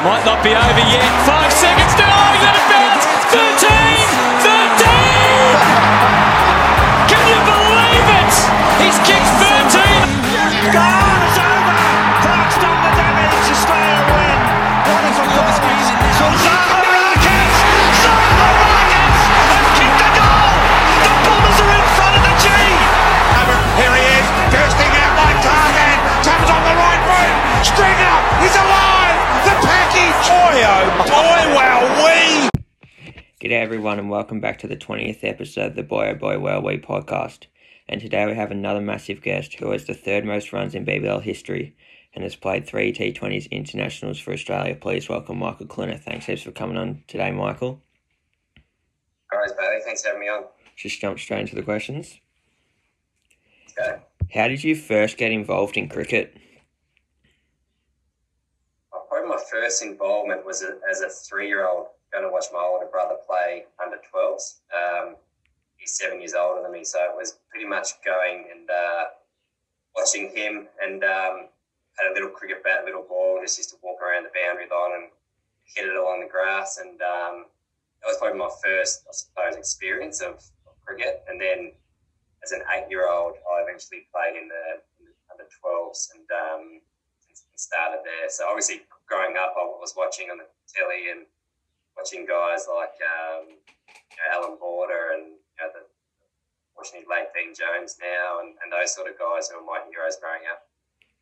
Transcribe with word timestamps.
Might 0.00 0.24
not 0.24 0.42
be 0.42 0.56
over 0.56 0.80
yet. 0.88 1.04
Five 1.28 1.52
seconds 1.52 1.92
to 1.92 2.02
he's 2.02 2.40
let 2.40 2.56
it 2.56 2.64
bounce. 2.72 3.04
13! 3.36 3.68
13! 4.40 4.88
Can 7.04 7.20
you 7.28 7.36
believe 7.44 8.08
it? 8.08 8.32
He's 8.80 8.96
kicked 9.04 9.28
13. 9.44 9.49
G'day 33.50 33.62
everyone 33.62 33.98
and 33.98 34.08
welcome 34.08 34.40
back 34.40 34.60
to 34.60 34.68
the 34.68 34.76
20th 34.76 35.24
episode 35.24 35.66
of 35.66 35.74
the 35.74 35.82
Boy 35.82 36.10
Oh 36.10 36.14
Boy 36.14 36.38
Well 36.38 36.62
We 36.62 36.78
podcast. 36.78 37.46
And 37.88 38.00
today 38.00 38.24
we 38.24 38.34
have 38.34 38.52
another 38.52 38.80
massive 38.80 39.22
guest 39.22 39.54
who 39.54 39.72
has 39.72 39.86
the 39.86 39.92
third 39.92 40.24
most 40.24 40.52
runs 40.52 40.76
in 40.76 40.86
BBL 40.86 41.22
history 41.22 41.74
and 42.14 42.22
has 42.22 42.36
played 42.36 42.64
three 42.64 42.92
T20s 42.92 43.50
internationals 43.50 44.20
for 44.20 44.32
Australia. 44.32 44.76
Please 44.76 45.08
welcome 45.08 45.40
Michael 45.40 45.66
Klinger. 45.66 45.96
Thanks 45.96 46.26
heaps 46.26 46.42
for 46.42 46.52
coming 46.52 46.76
on 46.76 47.02
today, 47.08 47.32
Michael. 47.32 47.82
Alright, 49.34 49.50
Bailey, 49.58 49.80
thanks 49.84 50.02
for 50.02 50.10
having 50.10 50.20
me 50.20 50.28
on. 50.28 50.44
Just 50.76 51.00
jump 51.00 51.18
straight 51.18 51.40
into 51.40 51.56
the 51.56 51.64
questions. 51.64 52.20
Okay. 53.76 53.96
How 54.32 54.46
did 54.46 54.62
you 54.62 54.76
first 54.76 55.16
get 55.16 55.32
involved 55.32 55.76
in 55.76 55.88
cricket? 55.88 56.36
Uh, 58.94 58.98
Probably 59.08 59.28
my 59.28 59.42
first 59.50 59.82
involvement 59.82 60.46
was 60.46 60.64
as 60.88 61.00
a 61.00 61.08
three-year-old 61.08 61.86
going 62.20 62.28
to 62.28 62.36
watch 62.36 62.52
my 62.52 62.60
older 62.60 62.86
brother 62.86 63.16
play 63.24 63.64
under 63.80 63.96
12s. 63.96 64.60
Um, 64.76 65.16
he's 65.76 65.96
seven 65.96 66.20
years 66.20 66.34
older 66.36 66.60
than 66.60 66.72
me, 66.72 66.84
so 66.84 67.00
it 67.00 67.16
was 67.16 67.40
pretty 67.48 67.66
much 67.66 67.96
going 68.04 68.52
and 68.52 68.68
uh, 68.68 69.04
watching 69.96 70.28
him 70.36 70.68
and 70.84 71.02
um, 71.02 71.48
had 71.96 72.12
a 72.12 72.14
little 72.14 72.28
cricket 72.28 72.62
bat, 72.62 72.84
little 72.84 73.08
ball, 73.08 73.40
and 73.40 73.46
just 73.46 73.56
used 73.56 73.70
to 73.70 73.80
walk 73.82 73.96
around 74.04 74.28
the 74.28 74.34
boundary 74.36 74.68
line 74.68 75.00
and 75.00 75.08
hit 75.64 75.88
it 75.88 75.96
along 75.96 76.20
the 76.20 76.28
grass. 76.28 76.76
And 76.76 77.00
um, 77.00 77.48
that 78.04 78.12
was 78.12 78.20
probably 78.20 78.38
my 78.38 78.52
first, 78.60 79.08
I 79.08 79.12
suppose, 79.16 79.56
experience 79.56 80.20
of, 80.20 80.36
of 80.68 80.76
cricket. 80.84 81.24
And 81.28 81.40
then 81.40 81.72
as 82.44 82.52
an 82.52 82.60
eight-year-old, 82.76 83.40
I 83.48 83.64
eventually 83.64 84.04
played 84.12 84.36
in 84.36 84.44
the, 84.48 84.84
in 85.00 85.08
the 85.08 85.14
under 85.32 85.48
12s 85.48 86.12
and 86.12 86.28
um, 86.28 86.84
and 87.24 87.60
started 87.60 88.04
there. 88.04 88.28
So 88.28 88.44
obviously, 88.48 88.82
growing 89.08 89.36
up, 89.36 89.56
I 89.56 89.64
was 89.80 89.94
watching 89.96 90.28
on 90.28 90.38
the 90.38 90.48
telly 90.68 91.08
and 91.08 91.24
watching 91.96 92.26
guys 92.26 92.66
like 92.68 92.96
um, 93.02 93.48
you 93.48 94.16
know, 94.18 94.26
Allan 94.32 94.58
Border 94.58 95.14
and 95.14 95.26
you 95.26 95.60
know, 95.60 95.70
the 95.74 95.86
fortunately 96.74 97.06
late 97.10 97.28
Dean 97.34 97.52
Jones 97.54 97.98
now, 98.00 98.40
and, 98.40 98.54
and 98.62 98.72
those 98.72 98.94
sort 98.94 99.08
of 99.08 99.18
guys 99.18 99.48
who 99.48 99.58
were 99.58 99.66
my 99.66 99.80
heroes 99.90 100.16
growing 100.20 100.42
up. 100.50 100.66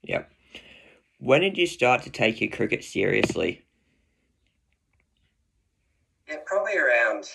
Yep. 0.03 0.31
When 1.19 1.41
did 1.41 1.59
you 1.59 1.67
start 1.67 2.03
to 2.03 2.11
take 2.11 2.41
your 2.41 2.51
cricket 2.51 2.85
seriously? 2.85 3.65
Yeah, 6.29 6.37
probably 6.47 6.77
around 6.77 7.29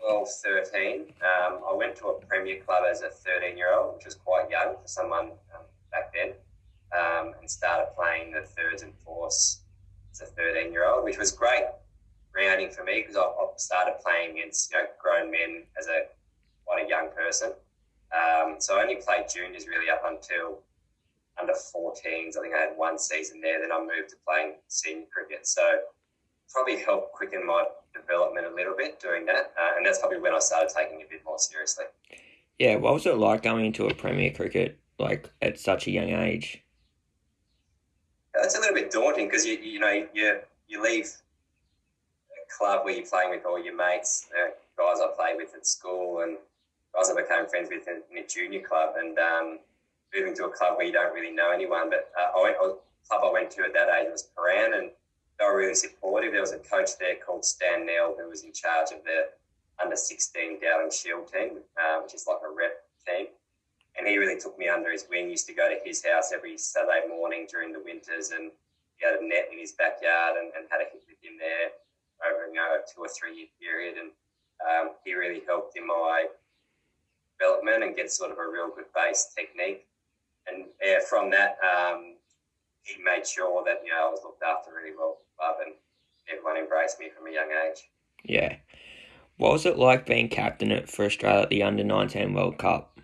12, 0.00 0.28
13. 0.44 1.00
Um, 1.22 1.60
I 1.70 1.74
went 1.74 1.94
to 1.96 2.06
a 2.06 2.20
Premier 2.26 2.60
club 2.60 2.84
as 2.90 3.02
a 3.02 3.10
13 3.10 3.56
year 3.56 3.72
old, 3.72 3.96
which 3.96 4.06
was 4.06 4.16
quite 4.16 4.50
young 4.50 4.74
for 4.82 4.88
someone 4.88 5.26
um, 5.54 5.64
back 5.92 6.12
then, 6.12 6.32
um, 6.92 7.34
and 7.38 7.48
started 7.48 7.86
playing 7.96 8.32
the 8.32 8.42
thirds 8.42 8.82
and 8.82 8.92
fourths 9.04 9.60
as 10.10 10.22
a 10.22 10.26
13 10.26 10.72
year 10.72 10.86
old, 10.86 11.04
which 11.04 11.18
was 11.18 11.30
great 11.30 11.64
grounding 12.34 12.70
for 12.70 12.84
me 12.84 13.00
because 13.00 13.16
I, 13.16 13.22
I 13.22 13.46
started 13.56 13.94
playing 14.04 14.38
against 14.38 14.72
you 14.72 14.78
know, 14.78 14.86
grown 15.00 15.30
men 15.30 15.62
as 15.78 15.86
a 15.86 16.06
quite 16.66 16.84
a 16.84 16.88
young 16.88 17.08
person. 17.16 17.52
Um, 18.12 18.56
so 18.58 18.78
I 18.78 18.82
only 18.82 18.96
played 18.96 19.26
juniors 19.32 19.66
really 19.66 19.90
up 19.90 20.02
until 20.04 20.58
under 21.40 21.52
14s. 21.52 22.36
I 22.36 22.42
think 22.42 22.54
I 22.54 22.60
had 22.60 22.76
one 22.76 22.98
season 22.98 23.40
there. 23.40 23.60
Then 23.60 23.72
I 23.72 23.80
moved 23.80 24.10
to 24.10 24.16
playing 24.26 24.54
senior 24.68 25.06
cricket. 25.12 25.46
So 25.46 25.62
probably 26.50 26.78
helped 26.78 27.12
quicken 27.12 27.46
my 27.46 27.64
development 27.94 28.46
a 28.46 28.54
little 28.54 28.74
bit 28.76 29.00
doing 29.00 29.26
that. 29.26 29.52
Uh, 29.58 29.76
and 29.76 29.86
that's 29.86 29.98
probably 29.98 30.20
when 30.20 30.34
I 30.34 30.38
started 30.38 30.70
taking 30.74 31.00
it 31.00 31.06
a 31.06 31.10
bit 31.10 31.22
more 31.24 31.38
seriously. 31.38 31.86
Yeah, 32.58 32.76
what 32.76 32.94
was 32.94 33.06
it 33.06 33.16
like 33.16 33.42
going 33.42 33.64
into 33.64 33.86
a 33.86 33.94
Premier 33.94 34.30
cricket 34.30 34.78
like 34.98 35.30
at 35.42 35.58
such 35.58 35.86
a 35.86 35.90
young 35.90 36.10
age? 36.10 36.62
That's 38.32 38.56
a 38.56 38.60
little 38.60 38.74
bit 38.74 38.90
daunting 38.90 39.26
because 39.26 39.44
you 39.46 39.54
you 39.54 39.80
know 39.80 40.06
you 40.12 40.40
you 40.68 40.82
leave 40.82 41.10
club 42.48 42.84
where 42.84 42.94
you're 42.94 43.06
playing 43.06 43.30
with 43.30 43.44
all 43.44 43.62
your 43.62 43.76
mates, 43.76 44.28
uh, 44.32 44.50
guys 44.76 44.98
I 45.02 45.08
played 45.16 45.36
with 45.36 45.54
at 45.54 45.66
school, 45.66 46.20
and 46.20 46.36
guys 46.94 47.10
I 47.10 47.14
became 47.14 47.46
friends 47.48 47.68
with 47.70 47.86
in, 47.88 48.02
in 48.10 48.24
a 48.24 48.26
junior 48.26 48.60
club, 48.60 48.94
and 48.98 49.18
um, 49.18 49.58
moving 50.14 50.34
to 50.36 50.46
a 50.46 50.50
club 50.50 50.76
where 50.76 50.86
you 50.86 50.92
don't 50.92 51.14
really 51.14 51.34
know 51.34 51.50
anyone. 51.50 51.90
But 51.90 52.10
uh, 52.18 52.38
I 52.38 52.42
went, 52.42 52.56
a 52.56 52.74
club 53.08 53.22
I 53.24 53.32
went 53.32 53.50
to 53.52 53.62
at 53.62 53.72
that 53.74 53.88
age 53.88 54.08
was 54.10 54.28
Prahran, 54.36 54.78
and 54.78 54.90
they 55.38 55.44
were 55.44 55.56
really 55.56 55.74
supportive. 55.74 56.32
There 56.32 56.40
was 56.40 56.52
a 56.52 56.58
coach 56.58 56.98
there 56.98 57.16
called 57.16 57.44
Stan 57.44 57.86
Nell 57.86 58.14
who 58.18 58.28
was 58.28 58.44
in 58.44 58.52
charge 58.52 58.90
of 58.92 59.02
the 59.04 59.28
under 59.82 59.96
16 59.96 60.60
Dowling 60.60 60.90
Shield 60.90 61.26
team, 61.32 61.58
uh, 61.76 62.00
which 62.02 62.14
is 62.14 62.26
like 62.28 62.38
a 62.46 62.50
rep 62.54 62.86
team. 63.06 63.26
And 63.98 64.06
he 64.06 64.18
really 64.18 64.38
took 64.38 64.58
me 64.58 64.68
under 64.68 64.90
his 64.90 65.06
wing. 65.08 65.30
Used 65.30 65.46
to 65.46 65.54
go 65.54 65.68
to 65.68 65.78
his 65.84 66.04
house 66.04 66.32
every 66.32 66.58
Saturday 66.58 67.06
morning 67.08 67.46
during 67.50 67.72
the 67.72 67.78
winters, 67.78 68.30
and 68.30 68.50
he 68.96 69.06
had 69.06 69.18
a 69.18 69.22
net 69.22 69.50
in 69.52 69.58
his 69.58 69.72
backyard 69.72 70.34
and, 70.38 70.50
and 70.54 70.66
had 70.70 70.82
a 70.82 70.90
hit 70.90 71.02
with 71.06 71.18
him 71.22 71.38
there 71.38 71.70
over 72.22 72.46
you 72.46 72.54
know 72.54 72.76
a 72.76 72.80
two 72.86 73.02
or 73.02 73.08
three 73.08 73.36
year 73.36 73.50
period. 73.60 73.96
And 73.98 74.10
um, 74.62 74.94
he 75.04 75.14
really 75.14 75.42
helped 75.46 75.76
in 75.76 75.86
my 75.86 76.26
development 77.38 77.84
and 77.84 77.96
get 77.96 78.10
sort 78.10 78.30
of 78.30 78.38
a 78.38 78.46
real 78.46 78.70
good 78.74 78.90
base 78.94 79.32
technique. 79.36 79.86
And 80.46 80.66
yeah, 80.82 80.98
from 81.08 81.30
that, 81.30 81.56
um, 81.64 82.16
he 82.82 83.02
made 83.02 83.26
sure 83.26 83.64
that 83.64 83.80
you 83.84 83.90
know 83.90 84.08
I 84.08 84.10
was 84.10 84.20
looked 84.22 84.42
after 84.42 84.70
really 84.74 84.96
well 84.96 85.18
club, 85.38 85.56
and 85.64 85.74
everyone 86.30 86.56
embraced 86.56 87.00
me 87.00 87.08
from 87.10 87.26
a 87.26 87.32
young 87.32 87.48
age. 87.66 87.88
Yeah. 88.24 88.56
What 89.36 89.52
was 89.52 89.66
it 89.66 89.78
like 89.78 90.06
being 90.06 90.28
captain 90.28 90.70
at 90.70 90.88
for 90.88 91.04
Australia 91.04 91.42
at 91.42 91.50
the 91.50 91.62
Under 91.62 91.82
19 91.82 92.34
World 92.34 92.58
Cup? 92.58 92.98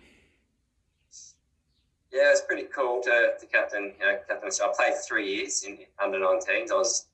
Yeah, 2.11 2.27
it 2.27 2.31
was 2.31 2.41
pretty 2.41 2.67
cool 2.73 3.01
to, 3.03 3.31
to 3.39 3.45
captain. 3.47 3.93
You 3.99 4.05
know, 4.05 4.17
captain. 4.27 4.51
So 4.51 4.69
I 4.69 4.73
played 4.75 4.93
three 5.05 5.35
years 5.35 5.63
in 5.63 5.79
under 6.01 6.19
19s. 6.19 6.71
I 6.71 6.75
was 6.75 7.07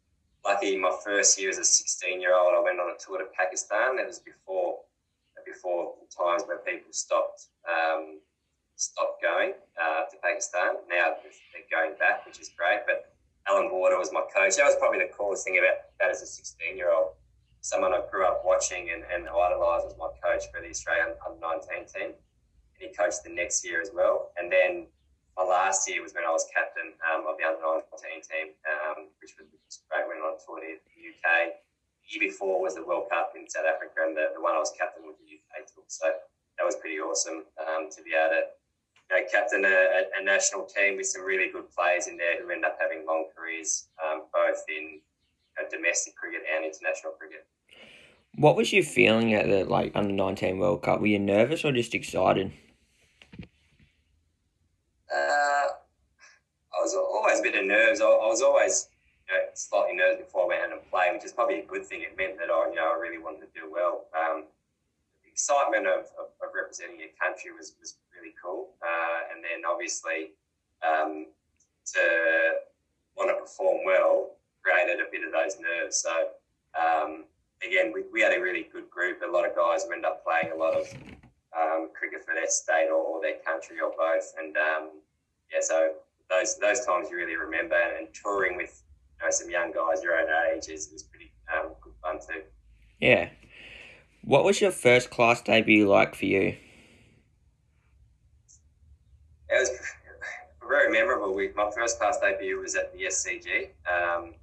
lucky. 0.48 0.78
My 0.78 0.96
first 1.04 1.40
year 1.40 1.50
as 1.50 1.58
a 1.58 1.66
16 1.66 2.22
year 2.22 2.34
old, 2.36 2.56
I 2.56 2.62
went 2.64 2.80
on 2.80 2.90
a 2.90 2.98
tour 2.98 3.20
to 3.20 3.28
Pakistan. 3.38 3.98
That 3.98 4.08
was 4.08 4.20
before 4.20 4.80
before 5.46 5.94
the 6.00 6.08
times 6.12 6.44
where 6.48 6.58
people 6.60 6.92
stopped 6.92 7.48
um, 7.68 8.20
stopped 8.76 9.22
going 9.22 9.54
uh, 9.76 10.08
to 10.10 10.16
Pakistan. 10.24 10.80
Now 10.90 11.20
they're 11.20 11.68
going 11.70 12.00
back, 12.00 12.26
which 12.26 12.40
is 12.40 12.50
great. 12.56 12.88
But 12.88 13.12
Allan 13.48 13.70
Border 13.70 14.00
was 14.00 14.12
my 14.12 14.24
coach. 14.32 14.56
That 14.56 14.64
was 14.64 14.76
probably 14.80 15.00
the 15.00 15.12
coolest 15.12 15.44
thing 15.44 15.60
about 15.60 15.92
that 16.00 16.10
as 16.10 16.22
a 16.22 16.28
16 16.28 16.78
year 16.78 16.92
old. 16.92 17.20
Someone 17.62 17.92
I 17.92 18.02
grew 18.10 18.26
up 18.26 18.44
watching 18.46 18.92
and, 18.94 19.04
and 19.12 19.28
idolised 19.28 19.84
was 19.92 19.96
my 20.00 20.12
coach 20.24 20.48
for 20.54 20.62
the 20.62 20.70
Australian 20.70 21.20
under 21.26 21.40
19 21.42 21.84
team. 21.92 22.16
And 22.16 22.80
he 22.80 22.96
coached 22.96 23.24
the 23.24 23.34
next 23.34 23.66
year 23.66 23.82
as 23.82 23.92
well. 23.92 24.32
And 24.38 24.52
then 24.52 24.88
my 25.36 25.44
last 25.44 25.90
year 25.90 26.02
was 26.02 26.14
when 26.14 26.24
I 26.24 26.32
was 26.32 26.46
captain 26.54 26.94
um, 27.06 27.26
of 27.28 27.36
the 27.36 27.46
under 27.46 27.60
19 27.62 27.84
team, 28.24 28.48
um, 28.66 29.10
which 29.20 29.36
was, 29.36 29.48
great. 29.92 30.08
Went 30.08 30.24
on 30.24 30.40
tour 30.40 30.64
to 30.64 30.80
the 30.80 31.00
UK. 31.12 31.60
The 32.04 32.08
year 32.08 32.32
before 32.32 32.62
was 32.62 32.76
the 32.76 32.86
World 32.88 33.12
Cup 33.12 33.36
in 33.36 33.50
South 33.50 33.68
Africa, 33.68 34.08
and 34.08 34.16
the, 34.16 34.32
the 34.36 34.42
one 34.42 34.56
I 34.56 34.60
was 34.60 34.72
captain 34.78 35.04
was 35.04 35.20
the 35.20 35.28
UK 35.28 35.68
tour. 35.68 35.84
So 35.88 36.08
that 36.58 36.66
was 36.66 36.76
pretty 36.80 37.00
awesome 37.00 37.44
um, 37.60 37.92
to 37.92 38.00
be 38.04 38.16
able 38.16 38.32
to 38.32 38.44
you 38.48 39.12
know, 39.12 39.28
captain 39.32 39.66
a, 39.66 40.08
a, 40.20 40.24
national 40.24 40.66
team 40.66 40.98
with 40.98 41.08
some 41.08 41.24
really 41.24 41.52
good 41.52 41.70
players 41.72 42.08
in 42.08 42.18
there 42.18 42.42
who 42.42 42.50
end 42.52 42.66
up 42.66 42.78
having 42.80 43.06
long 43.06 43.26
careers, 43.36 43.88
um, 44.04 44.24
both 44.34 44.64
in 44.68 45.00
you 45.00 45.58
know, 45.60 45.70
domestic 45.70 46.16
cricket 46.16 46.42
and 46.48 46.66
international 46.66 47.14
cricket. 47.14 47.46
What 48.36 48.56
was 48.56 48.74
you 48.74 48.84
feeling 48.84 49.34
at 49.34 49.48
the 49.48 49.66
like 49.66 49.92
under 49.96 50.14
19 50.14 50.60
World 50.60 50.84
Cup? 50.84 51.00
Were 51.00 51.08
you 51.08 51.20
nervous 51.20 51.64
or 51.66 51.72
just 51.72 51.96
excited? 51.96 52.52
Uh, 55.12 55.68
I 56.78 56.80
was 56.82 56.94
always 56.94 57.40
a 57.40 57.44
bit 57.44 57.56
of 57.56 57.66
nerves. 57.66 58.02
I, 58.02 58.06
I 58.06 58.28
was 58.28 58.42
always 58.42 58.90
know, 59.34 59.44
slightly 59.54 59.96
nervous 59.96 60.26
before 60.26 60.46
I 60.46 60.60
went 60.60 60.74
and 60.74 60.82
played, 60.90 61.14
which 61.14 61.26
is 61.26 61.34
probably 61.34 61.60
a 61.60 61.66
good 61.66 61.86
thing. 61.86 62.02
It 62.02 62.18
meant 62.18 62.38
that 62.40 62.50
I, 62.50 62.70
you 62.70 62.76
know, 62.76 62.94
I 62.94 62.98
really 62.98 63.18
wanted 63.18 63.48
to 63.48 63.52
do 63.54 63.72
well. 63.72 64.06
Um, 64.16 64.46
the 65.24 65.30
excitement 65.32 65.88
of, 65.88 66.08
of, 66.16 66.32
of 66.40 66.50
representing 66.56 67.00
your 67.00 67.14
country 67.20 67.52
was, 67.52 67.74
was 67.80 67.98
really 68.16 68.34
cool. 68.42 68.74
Uh, 68.82 69.34
and 69.34 69.44
then 69.44 69.68
obviously 69.70 70.32
um, 70.86 71.28
to 71.94 72.04
want 73.16 73.30
to 73.30 73.36
perform 73.36 73.86
well 73.86 74.38
created 74.62 75.00
a 75.00 75.10
bit 75.12 75.24
of 75.24 75.32
those 75.32 75.60
nerves. 75.60 75.98
So 75.98 76.36
um, 76.76 77.26
again, 77.66 77.92
we, 77.94 78.04
we 78.12 78.22
had 78.22 78.36
a 78.36 78.42
really 78.42 78.68
good 78.72 78.90
group. 78.90 79.22
A 79.28 79.32
lot 79.32 79.48
of 79.48 79.56
guys 79.56 79.84
who 79.84 79.94
end 79.94 80.06
up 80.06 80.24
playing 80.24 80.52
a 80.54 80.58
lot 80.58 80.76
of 80.76 80.88
um, 81.58 81.90
cricket 81.94 82.24
for 82.26 82.34
their 82.34 82.50
state 82.50 82.90
or, 82.90 83.02
or 83.02 83.22
their 83.22 83.40
country 83.46 83.80
or 83.80 83.92
both. 83.98 84.34
And 84.38 84.56
um, 84.58 84.90
yeah, 85.52 85.60
so 85.62 85.94
those 86.30 86.58
those 86.58 86.86
times 86.86 87.08
you 87.10 87.18
really 87.18 87.38
remember 87.38 87.80
and 87.98 88.08
touring 88.14 88.58
with 88.58 88.84
you 89.20 89.26
know, 89.26 89.32
some 89.32 89.50
young 89.50 89.72
guys 89.72 90.04
your 90.04 90.20
own 90.20 90.28
age 90.52 90.70
is 90.70 90.90
was 90.92 91.04
pretty 91.04 91.32
um, 91.54 91.72
good 91.82 91.94
fun 92.02 92.20
too. 92.20 92.44
Yeah. 93.00 93.30
What 94.24 94.44
was 94.44 94.60
your 94.60 94.72
first 94.72 95.10
class 95.10 95.42
debut 95.42 95.88
like 95.88 96.16
for 96.16 96.26
you? 96.26 96.58
It 99.50 99.60
was 99.60 99.70
very 100.68 100.92
memorable 100.92 101.34
week. 101.34 101.56
My 101.56 101.72
first 101.72 102.00
class 102.00 102.20
debut 102.20 102.60
was 102.60 102.76
at 102.76 102.94
the 102.94 103.04
SCG. 103.04 103.70
Um, 103.90 104.34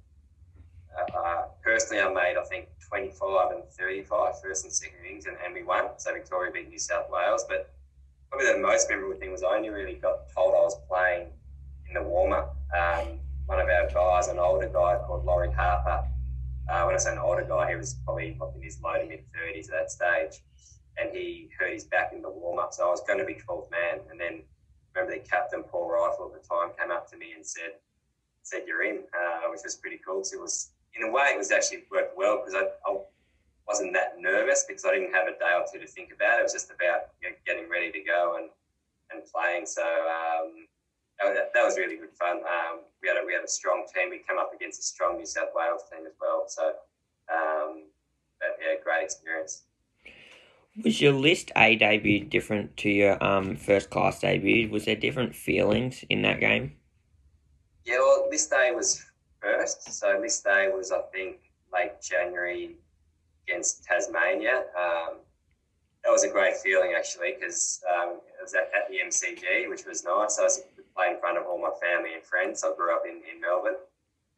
uh, 0.97 1.17
uh, 1.17 1.41
personally, 1.63 2.01
I 2.01 2.11
made, 2.11 2.37
I 2.37 2.43
think, 2.45 2.69
25 2.87 3.51
and 3.51 3.63
35 3.69 4.41
first 4.41 4.63
and 4.63 4.73
second 4.73 4.97
innings, 5.05 5.25
and, 5.25 5.37
and 5.43 5.53
we 5.53 5.63
won. 5.63 5.89
So 5.97 6.13
Victoria 6.13 6.51
beat 6.51 6.69
New 6.69 6.79
South 6.79 7.09
Wales. 7.11 7.45
But 7.47 7.73
probably 8.29 8.51
the 8.51 8.59
most 8.59 8.89
memorable 8.89 9.19
thing 9.19 9.31
was 9.31 9.43
I 9.43 9.55
only 9.55 9.69
really 9.69 9.95
got 9.95 10.29
told 10.33 10.53
I 10.53 10.59
was 10.59 10.77
playing 10.87 11.27
in 11.87 11.93
the 11.93 12.03
warm 12.03 12.33
up. 12.33 12.57
Um, 12.75 13.19
one 13.45 13.59
of 13.59 13.67
our 13.67 13.87
guys, 13.89 14.27
an 14.27 14.39
older 14.39 14.67
guy 14.67 14.97
called 15.05 15.25
Laurie 15.25 15.51
Harper, 15.51 16.07
uh, 16.67 16.83
when 16.83 16.95
I 16.95 16.97
say 16.97 17.11
an 17.11 17.19
older 17.19 17.45
guy, 17.47 17.69
he 17.69 17.75
was 17.75 17.95
probably 18.05 18.37
in 18.55 18.61
his 18.61 18.81
low 18.81 18.93
to 18.93 19.05
mid 19.05 19.23
30s 19.33 19.65
at 19.65 19.71
that 19.71 19.91
stage. 19.91 20.41
And 20.97 21.11
he 21.15 21.49
hurt 21.59 21.73
his 21.73 21.83
back 21.83 22.11
in 22.13 22.21
the 22.21 22.29
warm 22.29 22.57
up. 22.57 22.73
So 22.73 22.87
I 22.87 22.89
was 22.89 23.01
going 23.05 23.19
to 23.19 23.25
be 23.25 23.35
12th 23.35 23.69
man. 23.69 23.99
And 24.09 24.19
then 24.19 24.43
remember 24.95 25.15
the 25.15 25.27
captain, 25.27 25.63
Paul 25.63 25.91
Reiffel, 25.91 26.33
at 26.33 26.41
the 26.41 26.47
time 26.47 26.69
came 26.79 26.89
up 26.89 27.09
to 27.11 27.17
me 27.17 27.33
and 27.35 27.45
said, 27.45 27.77
said 28.43 28.63
you're 28.65 28.83
in, 28.83 29.03
uh, 29.13 29.49
which 29.51 29.61
was 29.63 29.75
pretty 29.75 29.99
cool. 30.05 30.23
So 30.23 30.37
it 30.37 30.41
was, 30.41 30.71
in 30.95 31.03
a 31.03 31.11
way, 31.11 31.31
it 31.33 31.37
was 31.37 31.51
actually 31.51 31.83
worked 31.91 32.17
well 32.17 32.37
because 32.37 32.55
I, 32.55 32.65
I 32.89 32.97
wasn't 33.67 33.93
that 33.93 34.15
nervous 34.17 34.65
because 34.67 34.85
I 34.85 34.93
didn't 34.93 35.13
have 35.13 35.27
a 35.27 35.31
day 35.31 35.53
or 35.53 35.65
two 35.71 35.79
to 35.79 35.87
think 35.87 36.11
about. 36.15 36.39
It 36.39 36.43
was 36.43 36.53
just 36.53 36.71
about 36.71 37.11
you 37.21 37.29
know, 37.29 37.35
getting 37.45 37.69
ready 37.69 37.91
to 37.91 37.99
go 37.99 38.37
and, 38.39 38.49
and 39.11 39.21
playing. 39.29 39.65
So 39.65 39.83
um, 39.83 40.65
that, 41.19 41.51
that, 41.53 41.63
was 41.63 41.77
really 41.77 41.95
good 41.95 42.13
fun. 42.19 42.37
Um, 42.37 42.81
we 43.01 43.07
had 43.07 43.17
a, 43.17 43.25
we 43.25 43.33
had 43.33 43.43
a 43.43 43.47
strong 43.47 43.85
team. 43.93 44.09
We 44.09 44.21
came 44.27 44.37
up 44.37 44.51
against 44.53 44.79
a 44.79 44.83
strong 44.83 45.17
New 45.17 45.25
South 45.25 45.49
Wales 45.55 45.83
team 45.91 46.05
as 46.05 46.13
well. 46.19 46.45
So, 46.47 46.67
um, 47.33 47.85
but, 48.39 48.57
yeah, 48.59 48.75
great 48.83 49.03
experience. 49.03 49.63
Was 50.83 50.99
your 50.99 51.13
list 51.13 51.51
A 51.55 51.77
debut 51.77 52.25
different 52.25 52.75
to 52.77 52.89
your 52.89 53.23
um, 53.23 53.55
first 53.55 53.89
class 53.89 54.19
debut? 54.19 54.69
Was 54.69 54.85
there 54.85 54.95
different 54.95 55.33
feelings 55.33 56.03
in 56.09 56.21
that 56.23 56.41
game? 56.41 56.73
Yeah, 57.85 57.99
well, 57.99 58.27
list 58.29 58.51
A 58.51 58.73
was 58.73 59.05
first. 59.41 59.93
So 59.93 60.17
list 60.19 60.45
A 60.47 60.69
was, 60.75 60.91
I 60.91 61.01
think, 61.13 61.37
late 61.71 62.01
January 62.01 62.75
against 63.47 63.85
Tasmania. 63.85 64.65
Um, 64.77 65.17
that 66.03 66.11
was 66.11 66.23
a 66.23 66.29
great 66.29 66.55
feeling 66.57 66.93
actually 66.95 67.35
because 67.39 67.81
um, 67.89 68.19
it 68.39 68.41
was 68.41 68.53
at, 68.53 68.69
at, 68.75 68.89
the 68.89 68.97
MCG, 69.07 69.69
which 69.69 69.85
was 69.85 70.03
nice. 70.03 70.37
I 70.39 70.43
was 70.43 70.61
playing 70.95 71.15
in 71.15 71.19
front 71.19 71.37
of 71.37 71.45
all 71.45 71.59
my 71.59 71.71
family 71.81 72.13
and 72.13 72.23
friends. 72.23 72.63
I 72.63 72.73
grew 72.75 72.95
up 72.95 73.03
in, 73.05 73.21
in 73.27 73.41
Melbourne, 73.41 73.81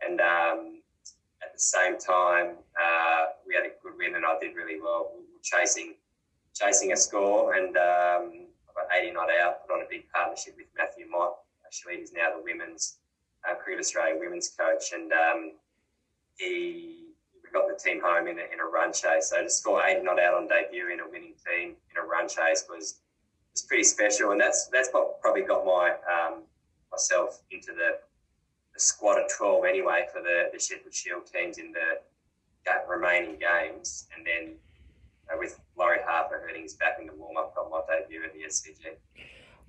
and 0.01 0.19
um, 0.19 0.81
at 1.43 1.53
the 1.53 1.59
same 1.59 1.97
time, 1.97 2.57
uh, 2.75 3.37
we 3.47 3.53
had 3.55 3.65
a 3.65 3.73
good 3.81 3.93
win, 3.97 4.15
and 4.15 4.25
I 4.25 4.37
did 4.39 4.55
really 4.55 4.81
well. 4.81 5.11
Chasing 5.43 5.93
chasing 6.53 6.91
a 6.91 6.97
score, 6.97 7.53
and 7.53 7.77
um, 7.77 8.47
about 8.67 8.89
80 8.91 9.11
not 9.11 9.29
out. 9.29 9.67
Put 9.67 9.75
on 9.75 9.81
a 9.81 9.89
big 9.89 10.09
partnership 10.09 10.55
with 10.57 10.67
Matthew 10.75 11.05
Mott. 11.09 11.37
Actually, 11.65 11.97
he's 11.97 12.11
now 12.11 12.35
the 12.35 12.43
women's 12.43 12.97
uh, 13.47 13.55
Cricket 13.55 13.79
Australia 13.79 14.15
women's 14.19 14.49
coach, 14.49 14.91
and 14.93 15.11
um, 15.13 15.51
he 16.37 17.07
got 17.53 17.67
the 17.67 17.77
team 17.81 18.01
home 18.03 18.27
in 18.27 18.37
a, 18.39 18.45
in 18.53 18.59
a 18.59 18.65
run 18.65 18.93
chase. 18.93 19.29
So 19.29 19.43
to 19.43 19.49
score 19.49 19.83
eight 19.85 20.03
not 20.03 20.19
out 20.19 20.33
on 20.33 20.47
debut 20.47 20.91
in 20.91 20.99
a 20.99 21.07
winning 21.09 21.33
team 21.45 21.75
in 21.91 21.97
a 21.97 22.05
run 22.05 22.27
chase 22.27 22.65
was 22.69 23.01
was 23.57 23.63
pretty 23.63 23.83
special, 23.83 24.31
and 24.31 24.39
that's 24.39 24.67
that's 24.67 24.89
what 24.91 25.19
probably 25.19 25.41
got 25.41 25.65
my 25.65 25.95
um, 26.13 26.43
myself 26.91 27.41
into 27.49 27.71
the, 27.71 27.97
the 28.73 28.79
squad 28.79 29.17
of 29.17 29.25
twelve 29.35 29.65
anyway 29.65 30.05
for 30.13 30.21
the 30.21 30.49
the 30.53 30.59
Sheffield 30.59 30.93
Shield 30.93 31.25
teams 31.25 31.57
in 31.57 31.71
the 31.71 31.99
remaining 32.87 33.37
games, 33.39 34.07
and 34.15 34.25
then 34.25 34.55
uh, 35.31 35.37
with 35.39 35.59
Laurie 35.77 35.99
Harper 36.05 36.39
hurting 36.45 36.63
his 36.63 36.75
back 36.75 36.97
in 36.99 37.07
the 37.07 37.13
warm 37.13 37.37
up, 37.37 37.55
got 37.55 37.69
my 37.71 37.81
debut 37.87 38.23
at 38.23 38.33
the 38.33 38.41
SCG. 38.41 38.95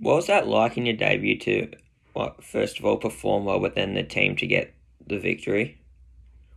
What 0.00 0.16
was 0.16 0.26
that 0.26 0.46
like 0.46 0.76
in 0.76 0.84
your 0.84 0.96
debut 0.96 1.38
to, 1.40 1.70
what, 2.12 2.42
first 2.42 2.78
of 2.78 2.84
all, 2.84 2.96
perform 2.96 3.44
well, 3.44 3.60
but 3.60 3.74
then 3.74 3.94
the 3.94 4.02
team 4.02 4.36
to 4.36 4.46
get 4.46 4.74
the 5.06 5.18
victory? 5.18 5.80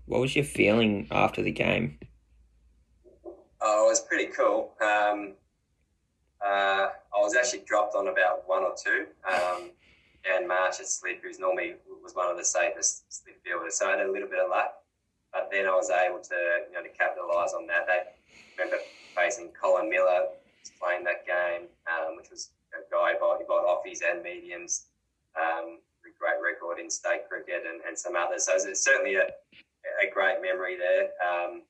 What 0.05 0.21
was 0.21 0.35
your 0.35 0.45
feeling 0.45 1.07
after 1.11 1.41
the 1.41 1.51
game? 1.51 1.99
Oh, 3.61 3.85
it 3.85 3.89
was 3.89 4.01
pretty 4.01 4.31
cool. 4.31 4.73
Um, 4.81 5.33
uh, 6.45 6.89
I 7.13 7.17
was 7.17 7.35
actually 7.35 7.63
dropped 7.67 7.95
on 7.95 8.07
about 8.07 8.47
one 8.47 8.63
or 8.63 8.73
two. 8.73 9.05
Um, 9.29 9.71
and 10.21 10.47
Marsh 10.47 10.79
at 10.79 10.87
slip, 10.87 11.23
who's 11.23 11.39
normally 11.39 11.75
was 12.03 12.13
one 12.13 12.29
of 12.29 12.37
the 12.37 12.45
safest 12.45 13.05
slip 13.09 13.41
fielders, 13.43 13.77
so 13.77 13.87
I 13.87 13.97
had 13.97 14.05
a 14.05 14.11
little 14.11 14.29
bit 14.29 14.39
of 14.39 14.49
luck. 14.49 14.73
But 15.33 15.49
then 15.51 15.65
I 15.65 15.71
was 15.71 15.89
able 15.89 16.19
to, 16.19 16.39
you 16.69 16.73
know, 16.75 16.83
to 16.83 16.89
capitalise 16.89 17.53
on 17.53 17.65
that. 17.67 17.87
They 17.87 18.01
remember 18.57 18.77
facing 19.15 19.49
Colin 19.59 19.89
Miller 19.89 20.27
playing 20.79 21.03
that 21.05 21.25
game, 21.25 21.69
um, 21.87 22.17
which 22.17 22.29
was 22.29 22.51
a 22.73 22.83
guy 22.91 23.13
who 23.13 23.45
bought 23.47 23.65
offies 23.65 24.01
and 24.05 24.21
mediums, 24.21 24.87
um, 25.35 25.79
great 26.21 26.37
record 26.37 26.77
in 26.77 26.89
state 26.89 27.27
cricket 27.27 27.63
and, 27.65 27.81
and 27.87 27.97
some 27.97 28.15
others. 28.15 28.45
So 28.45 28.53
it's 28.53 28.85
certainly 28.85 29.15
a, 29.15 29.25
a 29.25 30.07
great 30.13 30.37
memory 30.41 30.77
there. 30.77 31.09
Um, 31.17 31.63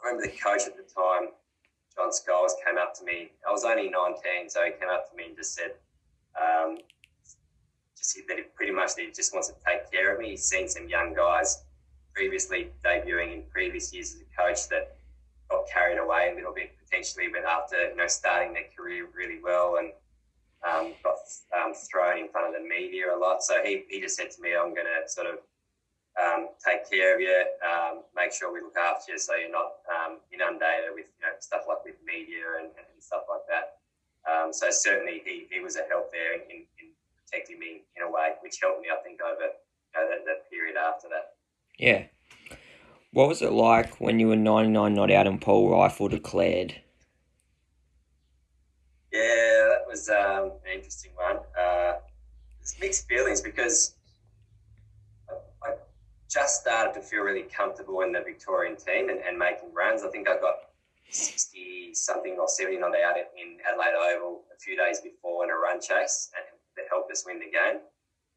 I 0.00 0.08
remember 0.08 0.26
the 0.26 0.36
coach 0.40 0.62
at 0.66 0.76
the 0.76 0.88
time, 0.88 1.36
John 1.96 2.10
Scholes, 2.10 2.52
came 2.64 2.78
up 2.78 2.94
to 2.98 3.04
me. 3.04 3.30
I 3.46 3.52
was 3.52 3.64
only 3.64 3.88
19, 3.88 4.48
so 4.48 4.64
he 4.64 4.72
came 4.72 4.90
up 4.90 5.10
to 5.10 5.16
me 5.16 5.26
and 5.26 5.36
just 5.36 5.54
said, 5.54 5.72
um, 6.40 6.78
just 7.96 8.18
that 8.28 8.36
he 8.36 8.44
pretty 8.54 8.72
much 8.72 8.94
that 8.96 9.02
he 9.02 9.12
just 9.12 9.32
wants 9.32 9.48
to 9.48 9.54
take 9.66 9.90
care 9.90 10.12
of 10.12 10.20
me. 10.20 10.30
He's 10.30 10.44
seen 10.44 10.68
some 10.68 10.88
young 10.88 11.14
guys 11.14 11.64
previously 12.14 12.70
debuting 12.84 13.34
in 13.34 13.42
previous 13.50 13.92
years 13.92 14.14
as 14.14 14.20
a 14.20 14.42
coach 14.42 14.68
that 14.68 14.96
got 15.50 15.66
carried 15.68 15.98
away 15.98 16.30
a 16.32 16.34
little 16.34 16.52
bit 16.52 16.76
potentially, 16.78 17.28
but 17.32 17.44
after 17.44 17.90
you 17.90 17.96
know 17.96 18.06
starting 18.06 18.52
their 18.52 18.66
career 18.76 19.08
really 19.14 19.40
well 19.42 19.76
and 19.78 19.92
um, 20.64 20.92
got 21.02 21.16
um, 21.56 21.72
thrown 21.74 22.18
in 22.18 22.28
front 22.28 22.54
of 22.54 22.60
the 22.60 22.66
media 22.66 23.14
a 23.14 23.18
lot. 23.18 23.42
So 23.42 23.62
he, 23.64 23.84
he 23.88 24.00
just 24.00 24.16
said 24.16 24.30
to 24.32 24.42
me, 24.42 24.56
I'm 24.56 24.74
going 24.74 24.86
to 24.86 25.08
sort 25.08 25.26
of 25.26 25.38
um, 26.14 26.48
take 26.62 26.88
care 26.88 27.14
of 27.14 27.20
you, 27.20 27.44
um, 27.66 28.02
make 28.14 28.32
sure 28.32 28.52
we 28.52 28.60
look 28.60 28.76
after 28.76 29.12
you 29.12 29.18
so 29.18 29.34
you're 29.34 29.50
not 29.50 29.82
um, 29.90 30.18
inundated 30.32 30.94
with 30.94 31.10
you 31.18 31.26
know, 31.26 31.34
stuff 31.40 31.66
like 31.66 31.84
with 31.84 31.98
media 32.06 32.62
and, 32.62 32.70
and 32.78 33.02
stuff 33.02 33.26
like 33.28 33.42
that. 33.50 33.82
Um, 34.24 34.52
so 34.52 34.68
certainly 34.70 35.22
he, 35.24 35.46
he 35.50 35.60
was 35.60 35.76
a 35.76 35.82
help 35.90 36.10
there 36.12 36.34
in, 36.34 36.64
in, 36.78 36.94
protecting 37.18 37.58
me 37.58 37.82
in 37.96 38.02
a 38.02 38.10
way, 38.10 38.34
which 38.42 38.58
helped 38.62 38.80
me, 38.80 38.88
I 38.92 39.02
think, 39.02 39.20
over 39.20 39.42
you 39.42 39.94
know, 39.96 40.08
that, 40.08 40.24
that 40.24 40.50
period 40.50 40.76
after 40.76 41.08
that. 41.08 41.34
Yeah. 41.78 42.04
What 43.12 43.28
was 43.28 43.42
it 43.42 43.52
like 43.52 44.00
when 44.00 44.20
you 44.20 44.28
were 44.28 44.36
99 44.36 44.94
not 44.94 45.10
out 45.10 45.26
and 45.26 45.40
Paul 45.40 45.68
Reiffel 45.70 46.10
declared? 46.10 46.74
Yeah, 49.12 49.68
that 49.70 49.84
was 49.88 50.08
um, 50.08 50.52
an 50.66 50.74
interesting 50.74 51.12
one. 51.14 51.38
Uh, 51.58 51.94
it's 52.60 52.78
mixed 52.80 53.06
feelings 53.08 53.40
because 53.40 53.94
just 56.34 56.62
started 56.62 56.92
to 56.94 57.00
feel 57.00 57.22
really 57.22 57.46
comfortable 57.46 58.00
in 58.00 58.10
the 58.10 58.20
Victorian 58.20 58.74
team 58.74 59.08
and, 59.08 59.20
and 59.20 59.38
making 59.38 59.72
runs. 59.72 60.02
I 60.02 60.08
think 60.08 60.28
I 60.28 60.34
got 60.34 60.74
60 61.08 61.94
something 61.94 62.36
or 62.40 62.48
70 62.48 62.78
not 62.78 62.90
out 62.90 63.14
in 63.38 63.58
Adelaide 63.62 63.94
Oval 63.94 64.42
a 64.50 64.58
few 64.58 64.76
days 64.76 65.00
before 65.00 65.44
in 65.44 65.50
a 65.50 65.54
run 65.54 65.80
chase 65.80 66.30
that 66.34 66.86
helped 66.90 67.12
us 67.12 67.22
win 67.24 67.38
the 67.38 67.46
game. 67.46 67.78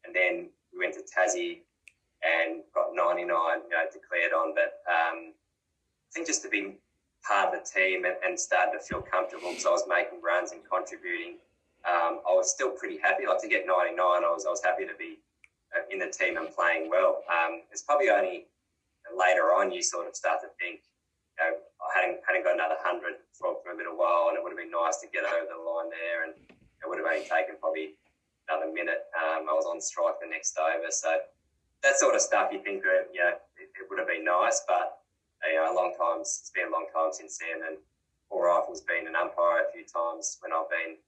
And 0.06 0.14
then 0.14 0.50
we 0.72 0.78
went 0.78 0.94
to 0.94 1.02
Tassie 1.02 1.66
and 2.22 2.62
got 2.72 2.94
99 2.94 3.26
you 3.26 3.26
know, 3.26 3.84
declared 3.90 4.30
on. 4.30 4.54
But 4.54 4.78
um, 4.86 5.34
I 5.34 6.08
think 6.14 6.28
just 6.28 6.42
to 6.42 6.48
be 6.48 6.78
part 7.26 7.52
of 7.52 7.58
the 7.58 7.66
team 7.66 8.04
and, 8.04 8.14
and 8.24 8.38
to 8.38 8.78
feel 8.78 9.02
comfortable 9.02 9.50
because 9.50 9.66
I 9.66 9.70
was 9.70 9.82
making 9.88 10.22
runs 10.22 10.52
and 10.52 10.62
contributing, 10.70 11.42
um, 11.82 12.22
I 12.22 12.30
was 12.30 12.50
still 12.50 12.70
pretty 12.70 12.98
happy. 13.02 13.26
Like 13.26 13.42
to 13.42 13.48
get 13.48 13.66
99, 13.66 13.98
I 13.98 14.20
was, 14.30 14.46
I 14.46 14.50
was 14.50 14.62
happy 14.62 14.86
to 14.86 14.94
be 14.94 15.18
in 15.90 15.98
the 15.98 16.08
team 16.08 16.36
and 16.36 16.48
playing 16.54 16.88
well. 16.88 17.24
Um, 17.28 17.62
it's 17.70 17.82
probably 17.82 18.10
only 18.10 18.46
later 19.12 19.52
on 19.52 19.72
you 19.72 19.82
sort 19.82 20.06
of 20.08 20.16
start 20.16 20.40
to 20.42 20.48
think, 20.60 20.84
you 21.36 21.40
know, 21.44 21.52
I 21.80 21.88
hadn't, 21.94 22.20
hadn't 22.26 22.44
got 22.44 22.54
another 22.54 22.76
100 22.80 23.24
for, 23.32 23.56
for 23.64 23.72
a 23.72 23.76
little 23.76 23.96
while 23.96 24.28
and 24.28 24.36
it 24.36 24.42
would 24.42 24.52
have 24.52 24.60
been 24.60 24.72
nice 24.72 25.00
to 25.00 25.08
get 25.08 25.24
over 25.24 25.48
the 25.48 25.60
line 25.60 25.88
there 25.88 26.28
and 26.28 26.32
it 26.48 26.86
would 26.86 26.98
have 26.98 27.08
only 27.08 27.24
taken 27.24 27.56
probably 27.60 27.96
another 28.48 28.68
minute. 28.72 29.08
Um, 29.16 29.48
I 29.48 29.52
was 29.52 29.68
on 29.68 29.80
strike 29.80 30.20
the 30.20 30.28
next 30.28 30.56
over. 30.56 30.90
So 30.90 31.20
that 31.82 31.96
sort 31.96 32.14
of 32.14 32.20
stuff 32.20 32.50
you 32.52 32.60
think, 32.60 32.84
uh, 32.84 33.08
you 33.12 33.20
know, 33.20 33.36
it, 33.56 33.68
it 33.76 33.84
would 33.88 33.98
have 33.98 34.08
been 34.08 34.24
nice, 34.24 34.64
but 34.66 35.04
you 35.46 35.56
know, 35.56 35.70
a 35.70 35.74
long 35.74 35.94
time, 35.94 36.20
it's 36.20 36.50
been 36.50 36.68
a 36.68 36.74
long 36.74 36.90
time 36.90 37.12
since 37.12 37.38
then. 37.38 37.62
And 37.66 37.78
Paul 38.28 38.44
Reiffel's 38.44 38.82
been 38.82 39.06
an 39.06 39.14
umpire 39.14 39.64
a 39.64 39.72
few 39.72 39.86
times 39.86 40.38
when 40.42 40.52
I've 40.52 40.68
been 40.68 40.98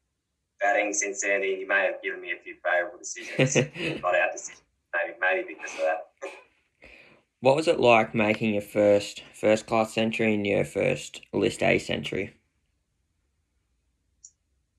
batting 0.61 0.93
since 0.93 1.23
then. 1.23 1.43
He 1.43 1.65
may 1.67 1.87
have 1.87 2.03
given 2.03 2.21
me 2.21 2.33
a 2.33 2.43
few 2.43 2.57
favourable 2.65 2.99
decisions, 2.99 3.57
not 4.03 4.15
our 4.15 4.33
decisions, 4.33 4.63
maybe, 4.95 5.19
maybe 5.21 5.55
because 5.55 5.73
of 5.75 5.81
that. 5.81 6.31
What 7.41 7.57
was 7.57 7.69
it 7.69 7.81
like 7.81 8.15
making 8.15 8.53
your 8.53 8.63
first 8.63 9.23
first 9.35 9.67
class 9.67 9.95
century 9.95 10.35
and 10.35 10.47
your 10.47 10.65
first 10.65 11.23
List 11.33 11.63
A 11.63 11.79
century? 11.79 12.35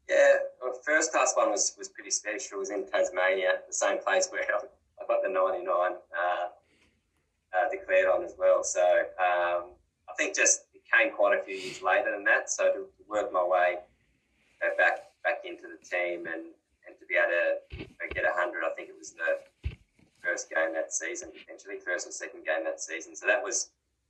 Yeah, 0.08 0.34
well, 0.62 0.74
first 0.86 1.12
class 1.12 1.34
one 1.36 1.50
was, 1.50 1.74
was 1.78 1.90
pretty 1.90 2.12
special. 2.12 2.58
It 2.58 2.60
was 2.60 2.70
in 2.70 2.86
Tasmania, 2.88 3.60
the 3.68 3.74
same 3.74 3.98
place 4.00 4.28
where 4.30 4.44
I 4.44 5.06
got 5.08 5.24
the 5.24 5.30
99. 5.30 5.68
Uh, 5.68 6.48
uh, 7.54 7.70
declared 7.70 8.08
on 8.08 8.24
as 8.24 8.34
well. 8.38 8.64
So 8.64 8.82
um, 9.20 9.76
I 10.10 10.14
think 10.18 10.36
just 10.36 10.66
it 10.74 10.82
came 10.92 11.14
quite 11.14 11.38
a 11.38 11.44
few 11.44 11.56
years 11.56 11.82
later 11.82 12.12
than 12.12 12.24
that. 12.26 12.50
So 12.50 12.66
to, 12.66 12.80
to 12.80 13.10
work 13.10 13.32
my 13.32 13.44
way 13.44 13.78
uh, 14.64 14.76
back 14.78 15.11
back 15.24 15.46
into 15.46 15.63
the 15.63 15.80
team 15.84 16.25
and, 16.28 16.54
and 16.88 16.94
to 17.00 17.06
be 17.06 17.16
able 17.16 17.30
to 17.30 18.06
get 18.13 18.24
100, 18.24 18.63
I 18.63 18.70
think 18.75 18.90
it 18.90 18.98
was 18.98 19.13
the 19.13 19.72
first 20.22 20.50
game 20.50 20.74
that 20.74 20.94
season, 20.94 21.30
potentially 21.32 21.78
first 21.84 22.08
or 22.08 22.12
second 22.12 22.46
game 22.46 22.63
that 22.63 22.80
season. 22.80 23.16
So 23.16 23.25
that 23.28 23.44
was 23.44 23.70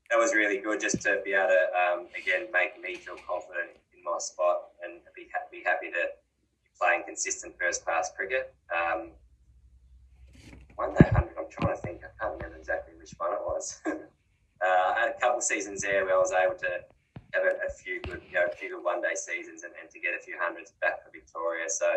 that 0.10 0.20
was 0.20 0.36
really 0.36 0.58
good 0.58 0.82
just 0.82 1.02
to 1.04 1.22
be 1.24 1.34
able 1.34 1.48
to 1.48 1.64
um, 1.72 2.08
again 2.20 2.52
make 2.52 2.80
me 2.82 2.96
feel 2.96 3.16
confident 3.28 3.72
in 3.96 4.04
my 4.04 4.18
spot 4.20 4.76
and 4.84 5.00
be 5.16 5.28
be 5.52 5.64
happy 5.64 5.88
to 5.88 6.12
be 6.64 6.70
playing 6.80 7.04
consistent 7.08 7.56
first 7.58 7.86
class 7.86 8.12
cricket. 8.16 8.54
Um, 8.70 9.10
one 10.76 10.94
day 10.94 11.10
hundred, 11.14 11.36
I'm 11.40 11.50
trying 11.50 11.76
to 11.76 11.82
think. 11.82 12.02
I 12.04 12.12
can't 12.20 12.34
remember 12.36 12.58
exactly 12.58 12.94
which 13.00 13.14
one 13.18 13.34
it 13.34 13.40
was. 13.42 13.80
uh, 13.86 13.92
I 14.62 15.00
had 15.00 15.10
a 15.16 15.20
couple 15.20 15.38
of 15.38 15.44
seasons 15.44 15.82
there 15.82 16.06
where 16.06 16.16
I 16.16 16.20
was 16.20 16.32
able 16.34 16.56
to 16.56 16.84
few 17.84 18.02
good, 18.02 18.22
you 18.28 18.34
know, 18.34 18.46
a 18.52 18.56
few 18.56 18.70
good 18.70 18.84
one 18.84 19.02
day 19.02 19.16
seasons 19.16 19.64
and, 19.64 19.74
and 19.82 19.90
to 19.90 20.00
get 20.00 20.14
a 20.14 20.22
few 20.22 20.36
hundreds 20.40 20.72
back 20.82 21.04
for 21.04 21.12
Victoria. 21.12 21.70
So 21.70 21.90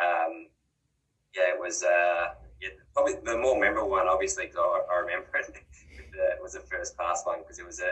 um, 0.00 0.48
yeah, 1.34 1.54
it 1.54 1.60
was. 1.60 1.82
Uh, 1.82 2.34
yeah, 2.60 2.68
probably 2.94 3.14
the 3.24 3.36
more 3.36 3.58
memorable 3.58 3.90
one, 3.90 4.06
obviously, 4.06 4.46
because 4.46 4.60
I, 4.62 4.94
I 4.94 4.98
remember 5.00 5.26
it, 5.34 5.50
it 5.90 6.40
was 6.40 6.52
the 6.52 6.60
first 6.60 6.96
class 6.96 7.22
one 7.24 7.40
because 7.40 7.58
it 7.58 7.66
was 7.66 7.80
a 7.80 7.90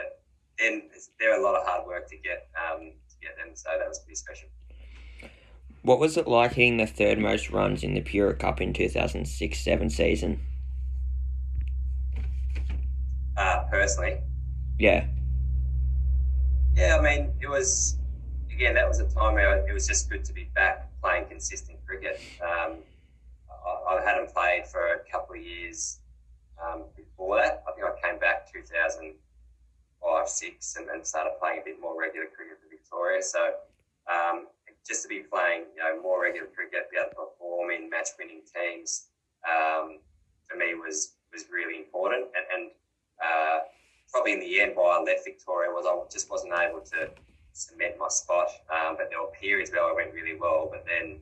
then 0.61 0.83
there 1.19 1.39
a 1.39 1.43
lot 1.43 1.55
of 1.55 1.65
hard 1.65 1.87
work 1.87 2.07
to 2.09 2.17
get 2.17 2.49
um, 2.55 2.91
to 3.09 3.15
get 3.21 3.37
them, 3.37 3.49
so 3.53 3.69
that 3.77 3.87
was 3.87 3.99
pretty 3.99 4.15
special. 4.15 4.47
What 5.83 5.99
was 5.99 6.17
it 6.17 6.27
like 6.27 6.53
hitting 6.53 6.77
the 6.77 6.85
third 6.85 7.17
most 7.17 7.49
runs 7.49 7.83
in 7.83 7.95
the 7.95 8.01
Pura 8.01 8.35
Cup 8.35 8.61
in 8.61 8.71
2006-7 8.71 9.91
season? 9.91 10.39
Uh, 13.35 13.63
personally, 13.71 14.19
Yeah, 14.77 15.07
yeah, 16.75 16.97
I 16.97 17.01
mean, 17.01 17.31
it 17.41 17.49
was 17.49 17.97
again 18.51 18.75
that 18.75 18.87
was 18.87 18.99
a 18.99 19.05
time 19.05 19.33
where 19.35 19.65
it 19.67 19.73
was 19.73 19.87
just 19.87 20.09
good 20.09 20.23
to 20.25 20.33
be 20.33 20.49
back 20.55 20.89
playing 21.01 21.25
consistent 21.25 21.79
cricket. 21.85 22.21
Um, 22.41 22.77
I, 23.49 23.95
I 23.95 24.01
hadn't 24.03 24.33
played 24.33 24.67
for 24.67 24.93
a 24.93 24.99
couple 25.11 25.35
of 25.35 25.41
years 25.41 25.99
um, 26.61 26.83
before 26.95 27.37
that. 27.37 27.63
I 27.67 27.71
think 27.73 27.85
I 27.85 28.07
came 28.07 28.19
back 28.19 28.51
2005, 28.53 30.29
six, 30.29 30.75
and 30.75 30.87
then 30.87 31.03
started 31.03 31.33
playing 31.39 31.61
a 31.61 31.65
bit 31.65 31.81
more 31.81 31.99
regular 31.99 32.27
cricket 32.27 32.57
for 32.61 32.69
Victoria. 32.69 33.21
So 33.21 33.53
um, 34.11 34.47
just 34.87 35.03
to 35.03 35.09
be 35.09 35.19
playing, 35.19 35.65
you 35.75 35.83
know, 35.83 36.01
more 36.01 36.21
regular 36.21 36.47
cricket, 36.47 36.89
be 36.91 36.97
able 36.97 37.09
to 37.09 37.15
perform 37.15 37.71
in 37.71 37.89
match-winning 37.89 38.41
teams, 38.45 39.07
um, 39.45 39.99
for 40.47 40.57
me 40.57 40.75
was 40.75 41.15
was 41.33 41.45
really 41.51 41.77
important. 41.77 42.27
And, 42.35 42.45
and 42.53 42.71
uh, 43.23 43.59
probably 44.11 44.33
in 44.33 44.39
the 44.39 44.59
end, 44.59 44.73
why 44.75 44.97
I 44.97 45.03
left 45.03 45.25
Victoria 45.25 45.71
was 45.71 45.85
I 45.87 45.95
just 46.11 46.29
wasn't 46.29 46.53
able 46.53 46.81
to 46.81 47.09
cement 47.53 47.95
my 47.99 48.07
spot. 48.09 48.47
Um, 48.69 48.95
but 48.97 49.09
there 49.09 49.21
were 49.21 49.31
periods 49.39 49.71
where 49.71 49.83
I 49.83 49.93
went 49.93 50.13
really 50.13 50.37
well, 50.39 50.69
but 50.71 50.85
then 50.85 51.19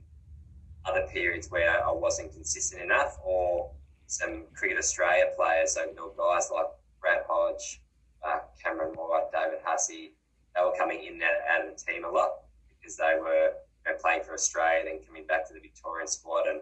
other 0.85 1.05
periods 1.11 1.49
where 1.51 1.85
I 1.85 1.91
wasn't 1.91 2.33
consistent 2.33 2.81
enough, 2.81 3.17
or 3.23 3.71
some 4.07 4.45
Cricket 4.55 4.77
Australia 4.77 5.25
players, 5.35 5.73
so 5.73 5.85
guys 6.17 6.49
like 6.53 6.65
Brad 6.99 7.21
Hodge, 7.27 7.81
uh, 8.25 8.39
Cameron 8.61 8.95
White, 8.95 9.31
David 9.31 9.59
Hussey, 9.63 10.13
they 10.55 10.61
were 10.61 10.73
coming 10.77 11.03
in 11.03 11.13
and 11.13 11.23
out 11.23 11.67
of 11.67 11.77
the 11.77 11.77
team 11.79 12.05
a 12.05 12.09
lot 12.09 12.41
because 12.73 12.97
they 12.97 13.15
were 13.19 13.53
you 13.85 13.91
know, 13.91 13.97
playing 14.01 14.23
for 14.23 14.33
Australia, 14.33 14.79
and 14.81 14.87
then 14.87 15.05
coming 15.05 15.25
back 15.27 15.47
to 15.47 15.53
the 15.53 15.59
Victorian 15.59 16.07
squad, 16.07 16.47
and 16.47 16.61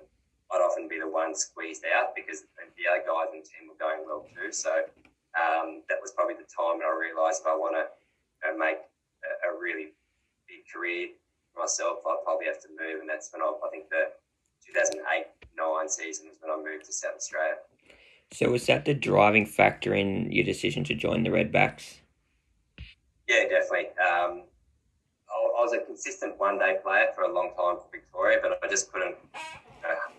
I'd 0.52 0.62
often 0.62 0.88
be 0.88 1.00
the 1.00 1.08
one 1.08 1.36
squeezed 1.36 1.84
out 1.86 2.16
because 2.16 2.44
the 2.76 2.84
other 2.90 3.04
guys 3.08 3.32
in 3.34 3.40
the 3.40 3.48
team 3.48 3.68
were 3.68 3.80
going 3.80 4.04
well 4.06 4.28
too. 4.28 4.52
So 4.52 4.84
um, 5.38 5.86
that 5.90 6.02
was 6.02 6.12
probably 6.12 6.36
the 6.36 6.50
time 6.50 6.82
when 6.82 6.88
I 6.90 6.96
realised 6.98 7.46
if 7.46 7.48
I 7.48 7.56
want 7.56 7.78
to 7.78 7.86
you 7.86 8.46
know, 8.50 8.58
make 8.58 8.82
a, 9.22 9.32
a, 9.50 9.52
really 9.54 9.94
big 10.50 10.66
career 10.66 11.14
for 11.54 11.62
myself, 11.62 12.02
I'd 12.06 12.26
probably 12.26 12.48
have 12.48 12.62
to 12.66 12.70
move, 12.74 13.02
and 13.02 13.10
that's 13.10 13.30
when 13.32 13.42
I, 13.42 13.50
I 13.50 13.70
think 13.70 13.90
the 13.90 14.14
2008 14.74 15.30
nine 15.58 15.90
season 15.90 16.28
was 16.28 16.38
when 16.42 16.52
I 16.52 16.58
moved 16.58 16.86
to 16.86 16.94
South 16.94 17.16
Australia. 17.16 17.62
So 18.32 18.52
was 18.52 18.66
that 18.66 18.86
the 18.86 18.94
driving 18.94 19.46
factor 19.46 19.94
in 19.94 20.32
your 20.32 20.44
decision 20.44 20.84
to 20.86 20.96
join 20.96 21.24
the 21.24 21.30
Redbacks? 21.30 22.02
Yeah, 23.28 23.48
definitely. 23.48 23.88
Um, 23.98 24.44
I, 25.30 25.36
I 25.38 25.62
was 25.62 25.74
a 25.74 25.86
consistent 25.86 26.38
one 26.38 26.60
day 26.60 26.78
player 26.84 27.08
for 27.16 27.24
a 27.24 27.34
long 27.34 27.54
time 27.56 27.78
for 27.78 27.88
Victoria, 27.92 28.40
but 28.42 28.60
I 28.64 28.68
just 28.68 28.92
couldn't 28.92 29.16
uh, 29.36 30.12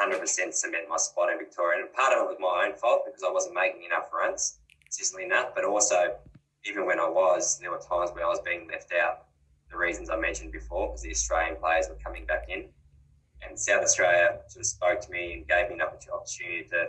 100% 0.00 0.54
cement 0.54 0.88
my 0.88 0.96
spot 0.96 1.30
in 1.30 1.38
Victoria. 1.38 1.84
And 1.84 1.92
part 1.92 2.12
of 2.12 2.24
it 2.24 2.28
was 2.28 2.36
my 2.40 2.66
own 2.66 2.76
fault 2.76 3.02
because 3.06 3.22
I 3.22 3.30
wasn't 3.30 3.54
making 3.54 3.84
enough 3.84 4.12
runs 4.12 4.58
consistently 4.82 5.26
enough, 5.26 5.54
but 5.54 5.64
also 5.64 6.16
even 6.64 6.86
when 6.86 6.98
I 6.98 7.08
was, 7.08 7.58
there 7.58 7.70
were 7.70 7.78
times 7.78 8.10
where 8.12 8.24
I 8.24 8.28
was 8.28 8.40
being 8.44 8.68
left 8.68 8.92
out. 8.92 9.26
The 9.70 9.76
reasons 9.76 10.10
I 10.10 10.16
mentioned 10.16 10.52
before, 10.52 10.88
because 10.88 11.02
the 11.02 11.10
Australian 11.10 11.56
players 11.56 11.86
were 11.88 11.98
coming 12.02 12.26
back 12.26 12.46
in, 12.48 12.64
and 13.46 13.58
South 13.58 13.82
Australia 13.82 14.40
sort 14.48 14.60
of 14.60 14.66
spoke 14.66 15.00
to 15.00 15.10
me 15.10 15.32
and 15.32 15.48
gave 15.48 15.68
me 15.68 15.74
an 15.76 15.82
opportunity 15.82 16.68
to, 16.70 16.88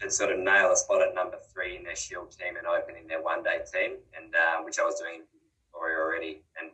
to 0.00 0.10
sort 0.10 0.32
of 0.32 0.38
nail 0.38 0.72
a 0.72 0.76
spot 0.76 1.02
at 1.02 1.14
number 1.14 1.36
three 1.52 1.76
in 1.76 1.84
their 1.84 1.94
Shield 1.94 2.30
team 2.32 2.56
and 2.56 2.66
open 2.66 2.96
in 2.96 3.06
their 3.06 3.22
one 3.22 3.42
day 3.42 3.58
team, 3.72 3.96
and 4.16 4.34
um, 4.34 4.64
which 4.64 4.78
I 4.78 4.84
was 4.84 4.98
doing 4.98 5.22
already, 5.74 6.42
and 6.58 6.70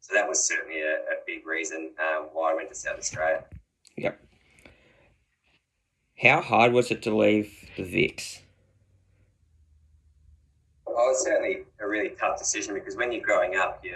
so 0.00 0.14
that 0.14 0.28
was 0.28 0.44
certainly 0.44 0.80
a, 0.80 0.94
a 0.94 1.20
big 1.26 1.46
reason 1.46 1.92
um, 2.00 2.28
why 2.32 2.52
I 2.52 2.54
went 2.54 2.70
to 2.70 2.74
South 2.74 2.98
Australia. 2.98 3.44
Yep. 3.96 4.18
How 6.22 6.40
hard 6.40 6.72
was 6.72 6.90
it 6.90 7.02
to 7.02 7.16
leave 7.16 7.70
the 7.76 7.84
Vics? 7.84 8.40
Well, 10.84 10.96
it 10.96 11.08
was 11.10 11.24
certainly 11.24 11.58
a 11.80 11.86
really 11.86 12.10
tough 12.18 12.38
decision 12.38 12.74
because 12.74 12.96
when 12.96 13.12
you're 13.12 13.22
growing 13.22 13.54
up, 13.54 13.84
you 13.84 13.94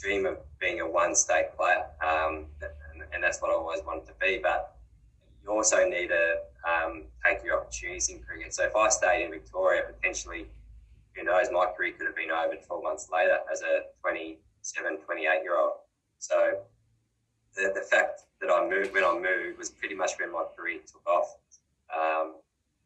dream 0.00 0.26
of 0.26 0.38
being 0.60 0.80
a 0.80 0.88
one 0.88 1.16
state 1.16 1.56
player, 1.56 1.86
um, 2.00 2.46
and, 2.62 3.02
and, 3.12 3.20
that's 3.20 3.42
what 3.42 3.50
I 3.50 3.54
always 3.54 3.80
wanted 3.84 4.06
to 4.06 4.12
be. 4.20 4.38
But 4.40 4.76
you 5.42 5.50
also 5.50 5.88
need 5.88 6.08
to 6.08 6.36
um, 6.64 7.02
take 7.26 7.42
your 7.42 7.60
opportunities 7.60 8.08
in 8.10 8.20
cricket. 8.20 8.54
So 8.54 8.64
if 8.64 8.76
I 8.76 8.88
stayed 8.88 9.24
in 9.24 9.32
Victoria, 9.32 9.82
potentially, 9.92 10.46
who 11.16 11.24
knows, 11.24 11.48
my 11.50 11.66
career 11.76 11.94
could 11.98 12.06
have 12.06 12.14
been 12.14 12.30
over 12.30 12.54
12 12.54 12.82
months 12.84 13.08
later 13.12 13.38
as 13.52 13.62
a 13.62 13.86
27, 14.02 14.98
28 14.98 15.42
year 15.42 15.58
old. 15.58 15.72
So 16.20 16.58
the, 17.58 17.72
the 17.74 17.82
fact 17.82 18.22
that 18.40 18.50
I 18.50 18.68
moved 18.68 18.94
when 18.94 19.04
I 19.04 19.12
moved 19.12 19.58
was 19.58 19.70
pretty 19.70 19.94
much 19.94 20.12
when 20.18 20.32
my 20.32 20.44
career 20.56 20.78
took 20.86 21.04
off. 21.06 21.36
Um, 21.90 22.34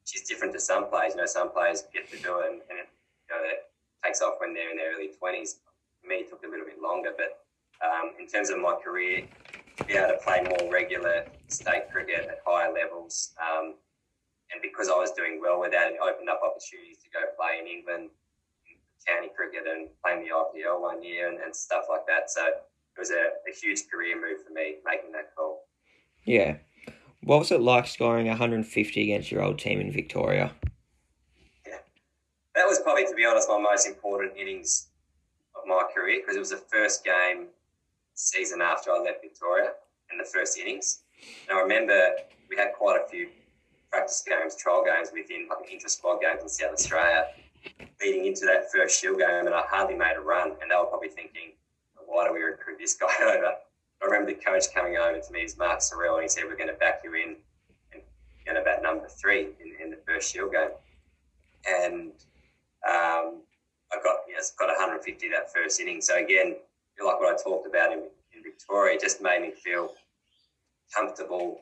which 0.03 0.17
is 0.17 0.23
different 0.29 0.53
to 0.55 0.61
some 0.61 0.89
players. 0.89 1.15
You 1.15 1.21
know, 1.21 1.27
some 1.27 1.53
players 1.53 1.85
get 1.93 2.11
to 2.11 2.19
do 2.19 2.41
it 2.41 2.51
and, 2.51 2.61
and 2.71 2.79
it, 2.81 2.89
you 3.29 3.37
know, 3.37 3.43
it 3.45 3.71
takes 4.03 4.21
off 4.21 4.35
when 4.39 4.55
they're 4.55 4.71
in 4.71 4.77
their 4.77 4.95
early 4.95 5.11
20s. 5.15 5.63
For 6.01 6.09
me, 6.09 6.27
it 6.27 6.31
took 6.31 6.43
a 6.43 6.49
little 6.49 6.67
bit 6.67 6.83
longer, 6.83 7.11
but 7.17 7.45
um, 7.85 8.11
in 8.19 8.27
terms 8.27 8.51
of 8.51 8.59
my 8.59 8.75
career, 8.83 9.27
to 9.79 9.85
be 9.85 9.95
able 9.95 10.09
to 10.09 10.19
play 10.25 10.43
more 10.43 10.73
regular 10.73 11.25
state 11.49 11.91
cricket 11.91 12.27
at 12.29 12.43
higher 12.45 12.73
levels, 12.73 13.35
um, 13.39 13.75
and 14.53 14.61
because 14.61 14.89
I 14.89 14.99
was 14.99 15.13
doing 15.13 15.41
well 15.41 15.61
with 15.61 15.73
that, 15.73 15.93
it 15.93 15.99
opened 16.03 16.29
up 16.29 16.43
opportunities 16.45 16.99
to 16.99 17.09
go 17.09 17.25
play 17.39 17.57
in 17.63 17.67
England, 17.67 18.11
county 19.07 19.31
cricket, 19.35 19.65
and 19.65 19.89
playing 20.05 20.29
the 20.29 20.31
IPL 20.35 20.83
one 20.83 21.03
year 21.03 21.31
and, 21.31 21.41
and 21.41 21.55
stuff 21.57 21.85
like 21.89 22.05
that. 22.07 22.31
So 22.31 22.43
it 22.97 23.01
was 23.01 23.11
a, 23.11 23.31
a 23.49 23.55
huge 23.55 23.89
career 23.91 24.17
move 24.17 24.45
for 24.47 24.53
me 24.53 24.77
making 24.85 25.13
that 25.13 25.35
call. 25.37 25.65
Yeah. 26.25 26.57
What 27.25 27.39
was 27.39 27.53
it 27.53 27.61
like 27.61 27.87
scoring 27.87 28.27
150 28.27 29.03
against 29.03 29.31
your 29.31 29.43
old 29.43 29.59
team 29.59 29.81
in 29.81 29.93
Victoria? 29.93 30.53
Yeah, 31.67 31.79
that 32.55 32.67
was 32.67 32.81
probably, 32.81 33.07
to 33.07 33.15
be 33.15 33.25
honest, 33.25 33.49
my 33.49 33.59
most 33.59 33.87
important 33.87 34.37
innings 34.37 34.89
of 35.55 35.67
my 35.67 35.83
career 35.95 36.21
because 36.21 36.37
it 36.37 36.41
was 36.41 36.51
the 36.51 36.57
first 36.57 37.05
game 37.05 37.47
season 38.15 38.61
after 38.61 38.91
I 38.91 38.99
left 38.99 39.23
Victoria 39.23 39.71
in 40.11 40.19
the 40.19 40.25
first 40.25 40.59
innings. 40.59 41.03
And 41.49 41.57
I 41.57 41.61
remember 41.63 42.11
we 42.51 42.57
had 42.57 42.73
quite 42.77 43.01
a 43.01 43.09
few 43.09 43.29
practice 43.91 44.25
games, 44.27 44.57
trial 44.57 44.85
games 44.85 45.11
within 45.13 45.49
like 45.49 45.71
intra 45.71 45.89
squad 45.89 46.21
games 46.21 46.43
in 46.43 46.49
South 46.49 46.73
Australia 46.73 47.27
leading 48.01 48.27
into 48.27 48.45
that 48.47 48.71
first 48.73 49.01
Shield 49.01 49.19
game, 49.19 49.47
and 49.47 49.55
I 49.55 49.63
hardly 49.69 49.95
made 49.95 50.15
a 50.17 50.21
run. 50.21 50.53
And 50.61 50.71
they 50.71 50.77
were 50.77 50.87
probably 50.87 51.09
thinking, 51.09 51.53
why 52.07 52.27
do 52.27 52.33
we 52.33 52.41
recruit 52.41 52.79
this 52.79 52.95
guy 52.95 53.13
over? 53.23 53.55
I 54.03 54.05
remember 54.05 54.33
the 54.33 54.41
coach 54.41 54.65
coming 54.75 54.97
over 54.97 55.21
to 55.21 55.33
me, 55.33 55.45
as 55.45 55.57
Mark 55.57 55.79
Sorell, 55.79 56.15
and 56.15 56.23
he 56.23 56.29
said, 56.29 56.45
We're 56.45 56.57
going 56.57 56.69
to 56.69 56.75
back 56.75 57.01
you 57.05 57.15
in 57.15 57.37
and 58.47 58.65
bat 58.65 58.83
number 58.83 59.09
three 59.09 59.49
in, 59.61 59.73
in 59.83 59.91
the 59.91 59.99
first 60.07 60.33
Shield 60.33 60.53
game. 60.53 60.71
And 61.69 62.13
um, 62.89 63.43
I 63.93 63.99
got 64.03 64.19
yes, 64.29 64.53
got 64.59 64.67
150 64.67 65.29
that 65.31 65.53
first 65.53 65.81
inning. 65.81 66.01
So 66.01 66.17
again, 66.17 66.57
like 67.05 67.21
what 67.21 67.33
I 67.33 67.43
talked 67.43 67.67
about 67.67 67.93
in, 67.93 68.01
in 68.35 68.43
Victoria, 68.43 68.99
just 69.01 69.23
made 69.23 69.43
me 69.43 69.53
feel 69.53 69.95
comfortable 70.95 71.61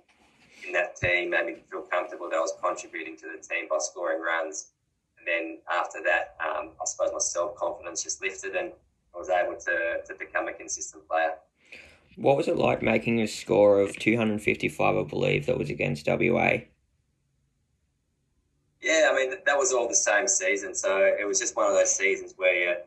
in 0.67 0.73
that 0.73 0.97
team, 0.97 1.31
made 1.31 1.47
me 1.47 1.57
feel 1.71 1.83
comfortable 1.83 2.29
that 2.31 2.37
I 2.37 2.41
was 2.41 2.55
contributing 2.63 3.17
to 3.19 3.27
the 3.27 3.47
team 3.47 3.67
by 3.69 3.79
scoring 3.79 4.21
runs. 4.21 4.73
And 5.19 5.27
then 5.27 5.59
after 5.71 5.99
that, 6.05 6.37
um, 6.41 6.71
I 6.81 6.85
suppose 6.87 7.11
my 7.13 7.19
self 7.19 7.55
confidence 7.57 8.03
just 8.03 8.23
lifted 8.23 8.57
and 8.57 8.73
was 9.21 9.29
able 9.29 9.57
to, 9.57 10.01
to 10.07 10.15
become 10.19 10.49
a 10.49 10.53
consistent 10.53 11.07
player. 11.07 11.35
What 12.17 12.37
was 12.37 12.49
it 12.49 12.57
like 12.57 12.83
making 12.83 13.21
a 13.21 13.29
score 13.29 13.81
of 13.81 13.97
255, 13.99 14.97
I 14.97 15.03
believe, 15.05 15.47
that 15.47 15.59
was 15.59 15.71
against 15.71 16.07
WA? 16.07 16.59
Yeah, 18.83 19.11
I 19.13 19.15
mean 19.15 19.35
that 19.45 19.59
was 19.59 19.73
all 19.73 19.87
the 19.89 19.95
same 19.95 20.27
season, 20.27 20.75
so 20.75 20.97
it 20.99 21.27
was 21.27 21.39
just 21.39 21.55
one 21.55 21.67
of 21.67 21.75
those 21.75 21.95
seasons 21.95 22.33
where 22.37 22.79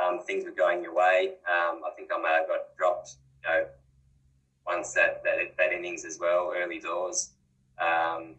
um, 0.00 0.20
things 0.20 0.44
were 0.44 0.50
going 0.50 0.82
your 0.82 0.94
way. 0.94 1.34
Um, 1.48 1.80
I 1.86 1.90
think 1.96 2.10
I 2.14 2.20
may 2.20 2.28
have 2.28 2.46
got 2.46 2.76
dropped, 2.76 3.16
you 3.42 3.50
know, 3.50 3.66
once 4.66 4.92
that 4.92 5.24
that, 5.24 5.56
that 5.56 5.72
innings 5.72 6.04
as 6.04 6.18
well, 6.20 6.52
early 6.54 6.78
doors. 6.78 7.30
Um, 7.78 8.34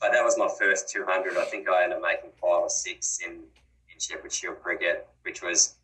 but 0.00 0.10
that 0.10 0.24
was 0.24 0.36
my 0.36 0.48
first 0.58 0.90
200. 0.90 1.36
I 1.36 1.44
think 1.44 1.68
I 1.68 1.84
ended 1.84 1.98
up 1.98 2.02
making 2.02 2.30
five 2.32 2.62
or 2.62 2.68
six 2.68 3.20
in, 3.24 3.34
in 3.34 4.00
Sheffield 4.00 4.32
Shield 4.32 4.60
cricket, 4.60 5.06
which 5.22 5.42
was 5.42 5.76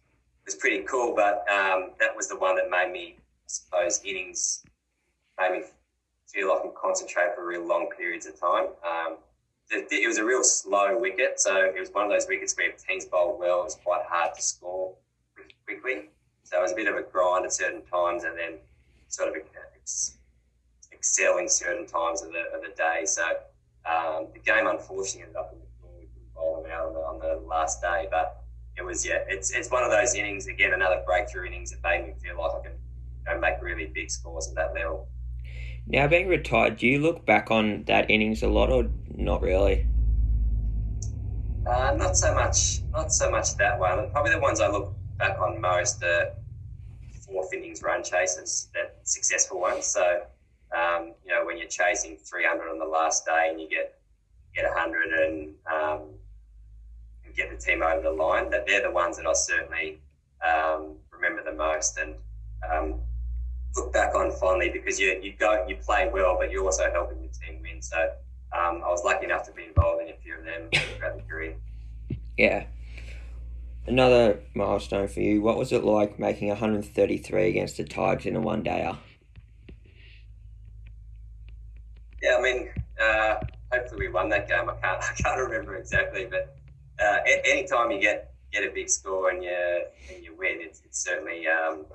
was 0.48 0.54
pretty 0.54 0.84
cool. 0.84 1.14
But 1.14 1.44
um, 1.50 1.90
that 2.00 2.16
was 2.16 2.28
the 2.28 2.36
one 2.36 2.56
that 2.56 2.70
made 2.70 2.92
me, 2.92 3.16
I 3.18 3.46
suppose, 3.46 4.00
innings 4.04 4.64
made 5.38 5.52
me 5.52 5.62
feel 6.26 6.52
I 6.52 6.60
can 6.62 6.72
concentrate 6.80 7.34
for 7.34 7.46
real 7.46 7.66
long 7.66 7.88
periods 7.96 8.26
of 8.26 8.38
time. 8.38 8.68
Um, 8.84 9.16
it 9.70 10.08
was 10.08 10.16
a 10.16 10.24
real 10.24 10.42
slow 10.42 10.98
wicket, 10.98 11.38
so 11.38 11.56
it 11.56 11.78
was 11.78 11.90
one 11.90 12.04
of 12.04 12.10
those 12.10 12.26
wickets 12.26 12.56
where 12.56 12.70
if 12.70 12.86
teams 12.86 13.04
bowled 13.04 13.38
well, 13.38 13.60
it 13.60 13.64
was 13.64 13.78
quite 13.84 14.02
hard 14.08 14.34
to 14.34 14.42
score 14.42 14.94
quickly. 15.66 16.08
So 16.44 16.58
it 16.58 16.62
was 16.62 16.72
a 16.72 16.74
bit 16.74 16.88
of 16.88 16.96
a 16.96 17.02
grind 17.02 17.44
at 17.44 17.52
certain 17.52 17.82
times, 17.82 18.24
and 18.24 18.36
then 18.38 18.54
sort 19.08 19.28
of 19.28 19.36
excel 20.90 21.38
in 21.38 21.48
certain 21.48 21.86
times 21.86 22.22
of 22.22 22.32
the, 22.32 22.44
of 22.54 22.62
the 22.62 22.74
day. 22.74 23.02
So 23.04 23.24
um, 23.84 24.28
the 24.32 24.40
game 24.40 24.66
unfortunately 24.66 25.22
ended 25.22 25.36
up 25.36 25.52
in 25.52 25.58
the 25.58 25.68
them 26.62 26.70
out 26.70 26.86
on 26.88 26.94
the, 26.94 27.00
on 27.00 27.18
the 27.18 27.46
last 27.46 27.80
day, 27.80 28.08
but 28.10 28.37
it 28.37 28.37
was 28.88 29.06
yeah, 29.06 29.18
it's 29.28 29.52
it's 29.52 29.70
one 29.70 29.84
of 29.84 29.90
those 29.90 30.14
innings 30.14 30.46
again, 30.46 30.72
another 30.72 31.02
breakthrough 31.06 31.46
innings 31.46 31.70
that 31.70 31.82
made 31.84 32.06
me 32.06 32.14
feel 32.20 32.38
like 32.38 32.50
I 32.58 32.62
can 32.68 32.72
you 33.26 33.34
know, 33.34 33.40
make 33.40 33.62
really 33.62 33.86
big 33.86 34.10
scores 34.10 34.48
at 34.48 34.56
that 34.56 34.74
level. 34.74 35.08
Now, 35.86 36.06
being 36.08 36.28
retired, 36.28 36.78
do 36.78 36.86
you 36.86 37.00
look 37.00 37.24
back 37.24 37.50
on 37.50 37.84
that 37.84 38.10
innings 38.10 38.42
a 38.42 38.48
lot, 38.48 38.70
or 38.70 38.90
not 39.14 39.40
really? 39.40 39.86
Uh, 41.66 41.94
not 41.96 42.16
so 42.16 42.34
much. 42.34 42.80
Not 42.92 43.12
so 43.12 43.30
much 43.30 43.56
that 43.56 43.78
one. 43.78 44.10
Probably 44.10 44.32
the 44.32 44.40
ones 44.40 44.60
I 44.60 44.68
look 44.68 44.94
back 45.18 45.38
on 45.38 45.60
most 45.60 46.02
are 46.02 46.32
fourth 47.26 47.52
innings 47.52 47.82
run 47.82 48.02
chases, 48.02 48.70
that 48.74 48.98
successful 49.04 49.60
ones. 49.60 49.86
So, 49.86 50.22
um, 50.76 51.14
you 51.24 51.34
know, 51.34 51.44
when 51.44 51.58
you're 51.58 51.68
chasing 51.68 52.16
300 52.16 52.70
on 52.70 52.78
the 52.78 52.84
last 52.84 53.26
day 53.26 53.48
and 53.50 53.60
you 53.60 53.68
get 53.68 53.94
get 54.54 54.64
100 54.64 55.12
and, 55.12 55.54
um, 55.70 56.00
and 56.00 56.07
get 57.38 57.50
the 57.50 57.56
team 57.56 57.82
over 57.82 58.02
the 58.02 58.10
line, 58.10 58.50
that 58.50 58.66
they're 58.66 58.82
the 58.82 58.90
ones 58.90 59.16
that 59.16 59.26
I 59.26 59.32
certainly 59.32 60.00
um, 60.46 60.96
remember 61.10 61.42
the 61.42 61.56
most. 61.56 61.98
And 61.98 62.14
um, 62.70 63.00
look 63.76 63.92
back 63.92 64.14
on 64.14 64.30
fondly 64.32 64.70
because 64.70 64.98
you 64.98 65.18
you 65.22 65.32
go 65.38 65.64
you 65.66 65.76
play 65.76 66.10
well, 66.12 66.36
but 66.38 66.50
you're 66.50 66.64
also 66.64 66.90
helping 66.90 67.22
your 67.22 67.32
team 67.32 67.62
win. 67.62 67.80
So 67.80 67.96
um, 68.52 68.82
I 68.84 68.88
was 68.88 69.02
lucky 69.04 69.26
enough 69.26 69.44
to 69.46 69.52
be 69.52 69.64
involved 69.64 70.02
in 70.02 70.08
a 70.08 70.16
few 70.16 70.36
of 70.36 70.44
them 70.44 70.68
throughout 70.98 71.16
the 71.16 71.22
career. 71.22 71.54
Yeah. 72.36 72.64
Another 73.86 74.40
milestone 74.54 75.08
for 75.08 75.20
you. 75.20 75.40
What 75.40 75.56
was 75.56 75.72
it 75.72 75.82
like 75.82 76.18
making 76.18 76.48
133 76.48 77.48
against 77.48 77.78
the 77.78 77.84
Tigers 77.84 78.26
in 78.26 78.36
a 78.36 78.40
one 78.40 78.62
dayer? 78.62 78.98
Yeah, 82.22 82.36
I 82.38 82.42
mean, 82.42 82.68
uh, 83.00 83.36
hopefully 83.72 84.08
we 84.08 84.12
won 84.12 84.28
that 84.28 84.48
game. 84.48 84.68
I 84.68 84.74
can't 84.74 85.02
I 85.02 85.12
can't 85.14 85.40
remember 85.40 85.76
exactly, 85.76 86.26
but 86.30 86.56
uh, 87.00 87.18
anytime 87.44 87.90
you 87.90 88.00
get 88.00 88.32
get 88.52 88.64
a 88.64 88.70
big 88.72 88.88
score 88.88 89.30
and 89.30 89.42
you 89.42 89.84
and 90.12 90.24
you 90.24 90.34
win, 90.36 90.58
it's, 90.60 90.82
it's 90.84 91.04
certainly 91.04 91.46
um, 91.46 91.86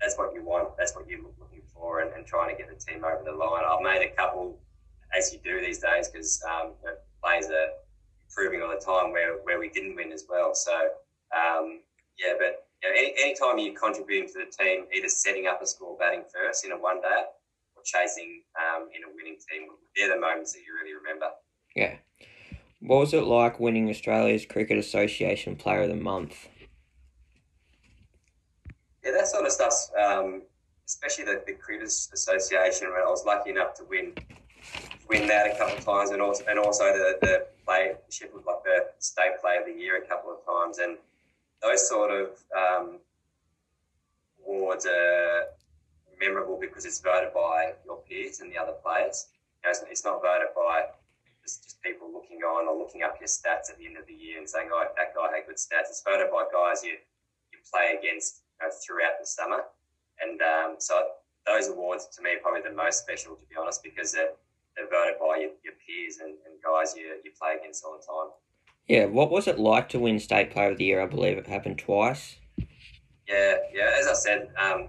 that's 0.00 0.16
what 0.16 0.34
you 0.34 0.42
want. 0.42 0.76
That's 0.78 0.94
what 0.94 1.08
you're 1.08 1.22
looking 1.22 1.62
for, 1.72 2.00
and, 2.00 2.12
and, 2.14 2.26
trying 2.26 2.54
to 2.54 2.62
get 2.62 2.68
the 2.68 2.84
team 2.84 3.04
over 3.04 3.22
the 3.24 3.32
line. 3.32 3.64
I've 3.68 3.82
made 3.82 4.04
a 4.04 4.14
couple, 4.14 4.58
as 5.16 5.32
you 5.32 5.38
do 5.44 5.60
these 5.60 5.78
days, 5.78 6.08
because 6.08 6.42
um, 6.44 6.72
you 6.82 6.88
know, 6.88 6.96
players 7.22 7.46
are 7.46 7.68
improving 8.28 8.62
all 8.62 8.70
the 8.70 8.84
time 8.84 9.12
where, 9.12 9.34
where 9.44 9.58
we 9.58 9.68
didn't 9.68 9.96
win 9.96 10.12
as 10.12 10.24
well. 10.28 10.54
So 10.54 10.72
um, 11.34 11.80
yeah, 12.18 12.34
but 12.38 12.66
you 12.82 12.88
know, 12.88 12.94
any 12.96 13.14
anytime 13.18 13.58
you're 13.58 13.78
contributing 13.78 14.28
to 14.28 14.44
the 14.44 14.64
team, 14.64 14.84
either 14.94 15.08
setting 15.08 15.46
up 15.46 15.62
a 15.62 15.66
score 15.66 15.96
batting 15.98 16.24
first 16.32 16.64
in 16.64 16.72
a 16.72 16.76
one 16.76 17.00
day 17.00 17.22
or 17.74 17.82
chasing 17.84 18.42
um, 18.56 18.88
in 18.94 19.04
a 19.04 19.10
winning 19.14 19.38
team, 19.50 19.68
they're 19.96 20.14
the 20.14 20.20
moments 20.20 20.52
that 20.52 20.60
you 20.60 20.74
really 20.74 20.94
remember. 20.94 21.26
Yeah. 21.74 21.96
What 22.80 22.98
was 22.98 23.14
it 23.14 23.24
like 23.24 23.58
winning 23.58 23.88
Australia's 23.88 24.46
Cricket 24.46 24.78
Association 24.78 25.56
Player 25.56 25.82
of 25.82 25.88
the 25.88 25.96
Month? 25.96 26.48
yeah, 29.06 29.12
that 29.12 29.28
sort 29.28 29.46
of 29.46 29.52
stuff, 29.52 29.72
um, 30.04 30.42
especially 30.86 31.24
the, 31.24 31.42
the 31.46 31.52
Cricketers 31.52 32.10
Association, 32.12 32.88
where 32.88 33.06
I 33.06 33.10
was 33.10 33.24
lucky 33.24 33.50
enough 33.50 33.74
to 33.74 33.84
win 33.84 34.12
win 35.08 35.28
that 35.28 35.46
a 35.46 35.56
couple 35.56 35.76
of 35.76 35.84
times, 35.84 36.10
and 36.10 36.20
also 36.20 36.44
and 36.48 36.58
also 36.58 36.84
the 36.84 37.18
the 37.22 37.46
playership 37.66 38.34
with 38.34 38.44
like 38.46 38.62
the 38.64 38.86
state 38.98 39.40
player 39.40 39.60
of 39.60 39.66
the 39.66 39.72
year 39.72 40.02
a 40.02 40.06
couple 40.06 40.30
of 40.30 40.44
times, 40.44 40.78
and 40.78 40.98
those 41.62 41.88
sort 41.88 42.10
of 42.10 42.42
um, 42.56 42.98
awards 44.44 44.86
are 44.86 45.44
memorable 46.20 46.58
because 46.60 46.84
it's 46.84 47.00
voted 47.00 47.32
by 47.32 47.72
your 47.84 47.98
peers 48.08 48.40
and 48.40 48.50
the 48.50 48.58
other 48.58 48.72
players. 48.72 49.28
You 49.64 49.70
know, 49.70 49.78
it's, 49.90 50.04
not 50.04 50.22
voted 50.22 50.48
by 50.54 50.86
just, 51.46 51.62
just 51.62 51.78
people 51.80 52.10
looking 52.10 52.42
on 52.42 52.66
or 52.66 52.74
looking 52.76 53.06
up 53.06 53.14
your 53.22 53.30
stats 53.30 53.70
at 53.70 53.78
the 53.78 53.86
end 53.86 53.96
of 53.96 54.06
the 54.10 54.12
year 54.12 54.42
and 54.42 54.48
saying, 54.50 54.68
"Oh, 54.74 54.82
that 54.82 55.14
guy 55.14 55.30
had 55.30 55.46
good 55.46 55.62
stats." 55.62 55.86
It's 55.94 56.02
voted 56.02 56.34
by 56.34 56.50
guys 56.50 56.82
you 56.82 56.98
you 57.52 57.58
play 57.70 57.94
against 57.94 58.42
uh, 58.62 58.70
throughout 58.84 59.20
the 59.20 59.26
summer. 59.26 59.62
And 60.20 60.40
um, 60.42 60.76
so 60.78 61.02
those 61.46 61.68
awards 61.68 62.08
to 62.16 62.22
me 62.22 62.34
are 62.34 62.38
probably 62.42 62.62
the 62.62 62.74
most 62.74 63.02
special, 63.02 63.34
to 63.36 63.46
be 63.46 63.56
honest, 63.60 63.82
because 63.82 64.12
they're, 64.12 64.32
they're 64.76 64.88
voted 64.88 65.14
by 65.20 65.36
your, 65.36 65.50
your 65.62 65.74
peers 65.86 66.18
and, 66.18 66.34
and 66.44 66.54
guys 66.64 66.94
you, 66.96 67.20
you 67.24 67.30
play 67.38 67.56
against 67.60 67.84
all 67.84 67.98
the 67.98 68.04
time. 68.04 68.32
Yeah, 68.88 69.06
what 69.06 69.30
was 69.30 69.48
it 69.48 69.58
like 69.58 69.88
to 69.90 69.98
win 69.98 70.18
State 70.20 70.50
Player 70.50 70.70
of 70.70 70.78
the 70.78 70.84
Year? 70.84 71.02
I 71.02 71.06
believe 71.06 71.38
it 71.38 71.46
happened 71.46 71.78
twice. 71.78 72.36
Yeah, 73.28 73.56
yeah. 73.74 73.90
As 73.98 74.06
I 74.06 74.14
said, 74.14 74.48
um, 74.60 74.88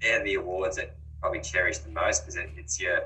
they're 0.00 0.24
the 0.24 0.34
awards 0.34 0.76
that 0.76 0.96
probably 1.20 1.40
cherish 1.40 1.78
the 1.78 1.90
most 1.90 2.22
because 2.22 2.36
it, 2.36 2.50
it's 2.56 2.80
your 2.80 3.04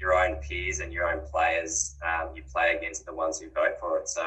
your 0.00 0.14
own 0.14 0.36
peers 0.36 0.80
and 0.80 0.92
your 0.92 1.08
own 1.10 1.20
players 1.30 1.96
um, 2.04 2.30
you 2.34 2.42
play 2.42 2.76
against 2.76 3.06
the 3.06 3.14
ones 3.14 3.38
who 3.38 3.48
vote 3.50 3.78
for 3.80 3.98
it. 3.98 4.08
So 4.08 4.22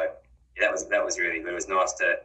yeah, 0.56 0.62
that 0.62 0.72
was 0.72 0.88
that 0.88 1.04
was 1.04 1.20
really 1.20 1.40
good. 1.40 1.52
It 1.52 1.56
was 1.56 1.68
nice 1.68 1.94
to 1.94 2.20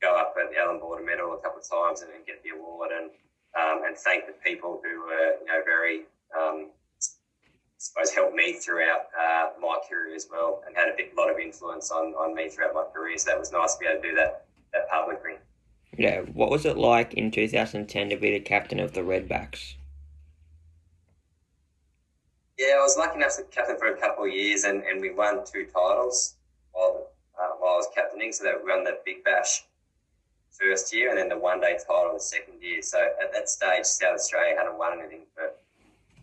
go 0.00 0.16
up 0.16 0.34
at 0.38 0.50
the 0.50 0.58
Allan 0.58 0.80
Border 0.80 1.04
Medal 1.04 1.32
a 1.32 1.38
couple 1.38 1.60
of 1.60 1.68
times 1.68 2.02
and, 2.02 2.10
and 2.12 2.26
get 2.26 2.42
the 2.42 2.50
award 2.50 2.90
and 2.92 3.10
um, 3.56 3.86
and 3.86 3.96
thank 3.96 4.26
the 4.26 4.34
people 4.44 4.80
who 4.84 5.00
were 5.00 5.38
you 5.40 5.46
know 5.46 5.60
very 5.64 6.02
um, 6.36 6.70
I 6.70 7.78
suppose 7.78 8.10
helped 8.12 8.34
me 8.34 8.54
throughout 8.54 9.08
uh, 9.18 9.50
my 9.60 9.78
career 9.88 10.14
as 10.14 10.26
well 10.30 10.62
and 10.66 10.76
had 10.76 10.88
a 10.88 10.96
big 10.96 11.16
lot 11.16 11.30
of 11.30 11.38
influence 11.38 11.90
on, 11.90 12.14
on 12.14 12.34
me 12.34 12.48
throughout 12.48 12.74
my 12.74 12.84
career. 12.94 13.18
So 13.18 13.30
that 13.30 13.38
was 13.38 13.52
nice 13.52 13.74
to 13.74 13.80
be 13.80 13.86
able 13.86 14.02
to 14.02 14.08
do 14.08 14.14
that 14.16 14.46
that 14.72 14.88
publicly. 14.90 15.34
Yeah, 15.96 16.20
what 16.20 16.50
was 16.50 16.66
it 16.66 16.76
like 16.76 17.14
in 17.14 17.30
2010 17.30 18.10
to 18.10 18.16
be 18.16 18.32
the 18.32 18.40
captain 18.40 18.80
of 18.80 18.92
the 18.92 19.00
Redbacks? 19.00 19.74
Yeah, 22.58 22.76
I 22.78 22.82
was 22.82 22.96
lucky 22.96 23.16
enough 23.16 23.36
to 23.36 23.42
captain 23.44 23.76
for 23.76 23.88
a 23.88 24.00
couple 24.00 24.24
of 24.24 24.32
years, 24.32 24.64
and, 24.64 24.82
and 24.84 25.00
we 25.00 25.12
won 25.12 25.44
two 25.44 25.66
titles 25.66 26.36
while 26.72 27.08
uh, 27.38 27.50
while 27.58 27.74
I 27.74 27.76
was 27.76 27.88
captaining. 27.94 28.32
So 28.32 28.44
that 28.44 28.62
we 28.62 28.70
won 28.70 28.84
the 28.84 28.98
Big 29.04 29.24
Bash 29.24 29.64
first 30.50 30.94
year 30.94 31.10
and 31.10 31.18
then 31.18 31.28
the 31.28 31.38
one 31.38 31.60
day 31.60 31.76
title 31.84 32.12
the 32.14 32.20
second 32.20 32.62
year. 32.62 32.80
So 32.80 32.98
at 33.20 33.32
that 33.32 33.48
stage, 33.48 33.84
South 33.84 34.14
Australia 34.14 34.54
hadn't 34.56 34.78
won 34.78 34.98
anything 35.00 35.26
for 35.34 35.50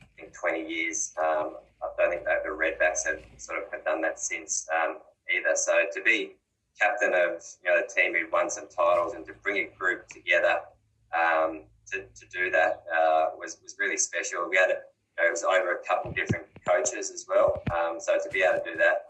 I 0.02 0.06
think 0.18 0.34
20 0.34 0.68
years. 0.68 1.14
Um, 1.20 1.58
I 1.84 1.90
don't 1.98 2.12
think 2.12 2.24
the 2.24 2.50
Redbacks 2.50 3.06
have 3.08 3.20
sort 3.38 3.60
of 3.60 3.72
have 3.72 3.84
done 3.84 4.02
that 4.02 4.20
since 4.20 4.68
um, 4.74 5.00
either. 5.36 5.56
So 5.56 5.74
to 5.94 6.02
be 6.02 6.36
captain 6.80 7.14
of 7.14 7.44
you 7.64 7.70
know 7.70 7.82
the 7.82 7.88
team 7.94 8.14
who 8.14 8.30
won 8.32 8.50
some 8.50 8.68
titles 8.70 9.14
and 9.14 9.26
to 9.26 9.34
bring 9.44 9.58
a 9.58 9.78
group 9.78 10.08
together 10.08 10.60
um, 11.14 11.64
to, 11.92 12.00
to 12.00 12.26
do 12.32 12.50
that 12.52 12.84
uh, 12.96 13.26
was 13.38 13.58
was 13.62 13.76
really 13.80 13.98
special. 13.98 14.48
We 14.50 14.58
had 14.58 14.70
a, 14.70 14.78
it 15.26 15.32
was 15.32 15.44
over 15.44 15.76
a 15.76 15.88
couple 15.88 16.12
of 16.12 16.16
different 16.16 16.46
coaches 16.68 17.12
as 17.12 17.26
well. 17.28 17.62
Um, 17.74 18.00
so 18.00 18.18
to 18.18 18.30
be 18.30 18.42
able 18.42 18.64
to 18.64 18.72
do 18.72 18.78
that 18.78 19.08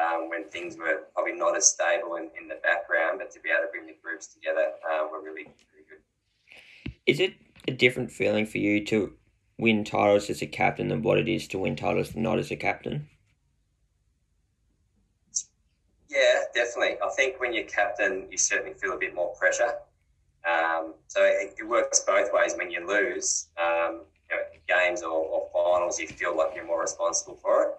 um, 0.00 0.28
when 0.28 0.48
things 0.48 0.76
were 0.76 1.04
probably 1.14 1.34
not 1.34 1.56
as 1.56 1.68
stable 1.68 2.16
in, 2.16 2.30
in 2.40 2.48
the 2.48 2.58
background, 2.62 3.18
but 3.18 3.30
to 3.32 3.40
be 3.40 3.50
able 3.50 3.66
to 3.66 3.70
bring 3.70 3.86
the 3.86 3.94
groups 4.02 4.26
together 4.26 4.72
uh, 4.90 5.06
were 5.10 5.20
really, 5.22 5.44
really 5.44 5.86
good. 5.88 6.92
Is 7.06 7.20
it 7.20 7.34
a 7.68 7.72
different 7.72 8.10
feeling 8.10 8.46
for 8.46 8.58
you 8.58 8.84
to 8.86 9.12
win 9.58 9.84
titles 9.84 10.30
as 10.30 10.42
a 10.42 10.46
captain 10.46 10.88
than 10.88 11.02
what 11.02 11.18
it 11.18 11.28
is 11.28 11.46
to 11.48 11.58
win 11.58 11.76
titles 11.76 12.14
not 12.16 12.38
as 12.38 12.50
a 12.50 12.56
captain? 12.56 13.08
Yeah, 16.08 16.42
definitely. 16.54 16.96
I 17.02 17.10
think 17.16 17.40
when 17.40 17.52
you're 17.52 17.64
captain, 17.64 18.26
you 18.30 18.38
certainly 18.38 18.74
feel 18.74 18.92
a 18.92 18.98
bit 18.98 19.14
more 19.14 19.34
pressure. 19.34 19.74
Um, 20.48 20.94
so 21.08 21.22
it, 21.24 21.54
it, 21.58 21.66
works 21.66 22.00
both 22.00 22.28
ways. 22.32 22.54
When 22.56 22.70
you 22.70 22.86
lose 22.86 23.48
um, 23.60 24.02
games 24.68 25.02
or, 25.02 25.12
or 25.12 25.48
finals, 25.52 25.98
you 25.98 26.08
feel 26.08 26.36
like 26.36 26.54
you're 26.54 26.66
more 26.66 26.80
responsible 26.80 27.36
for 27.36 27.62
it. 27.62 27.70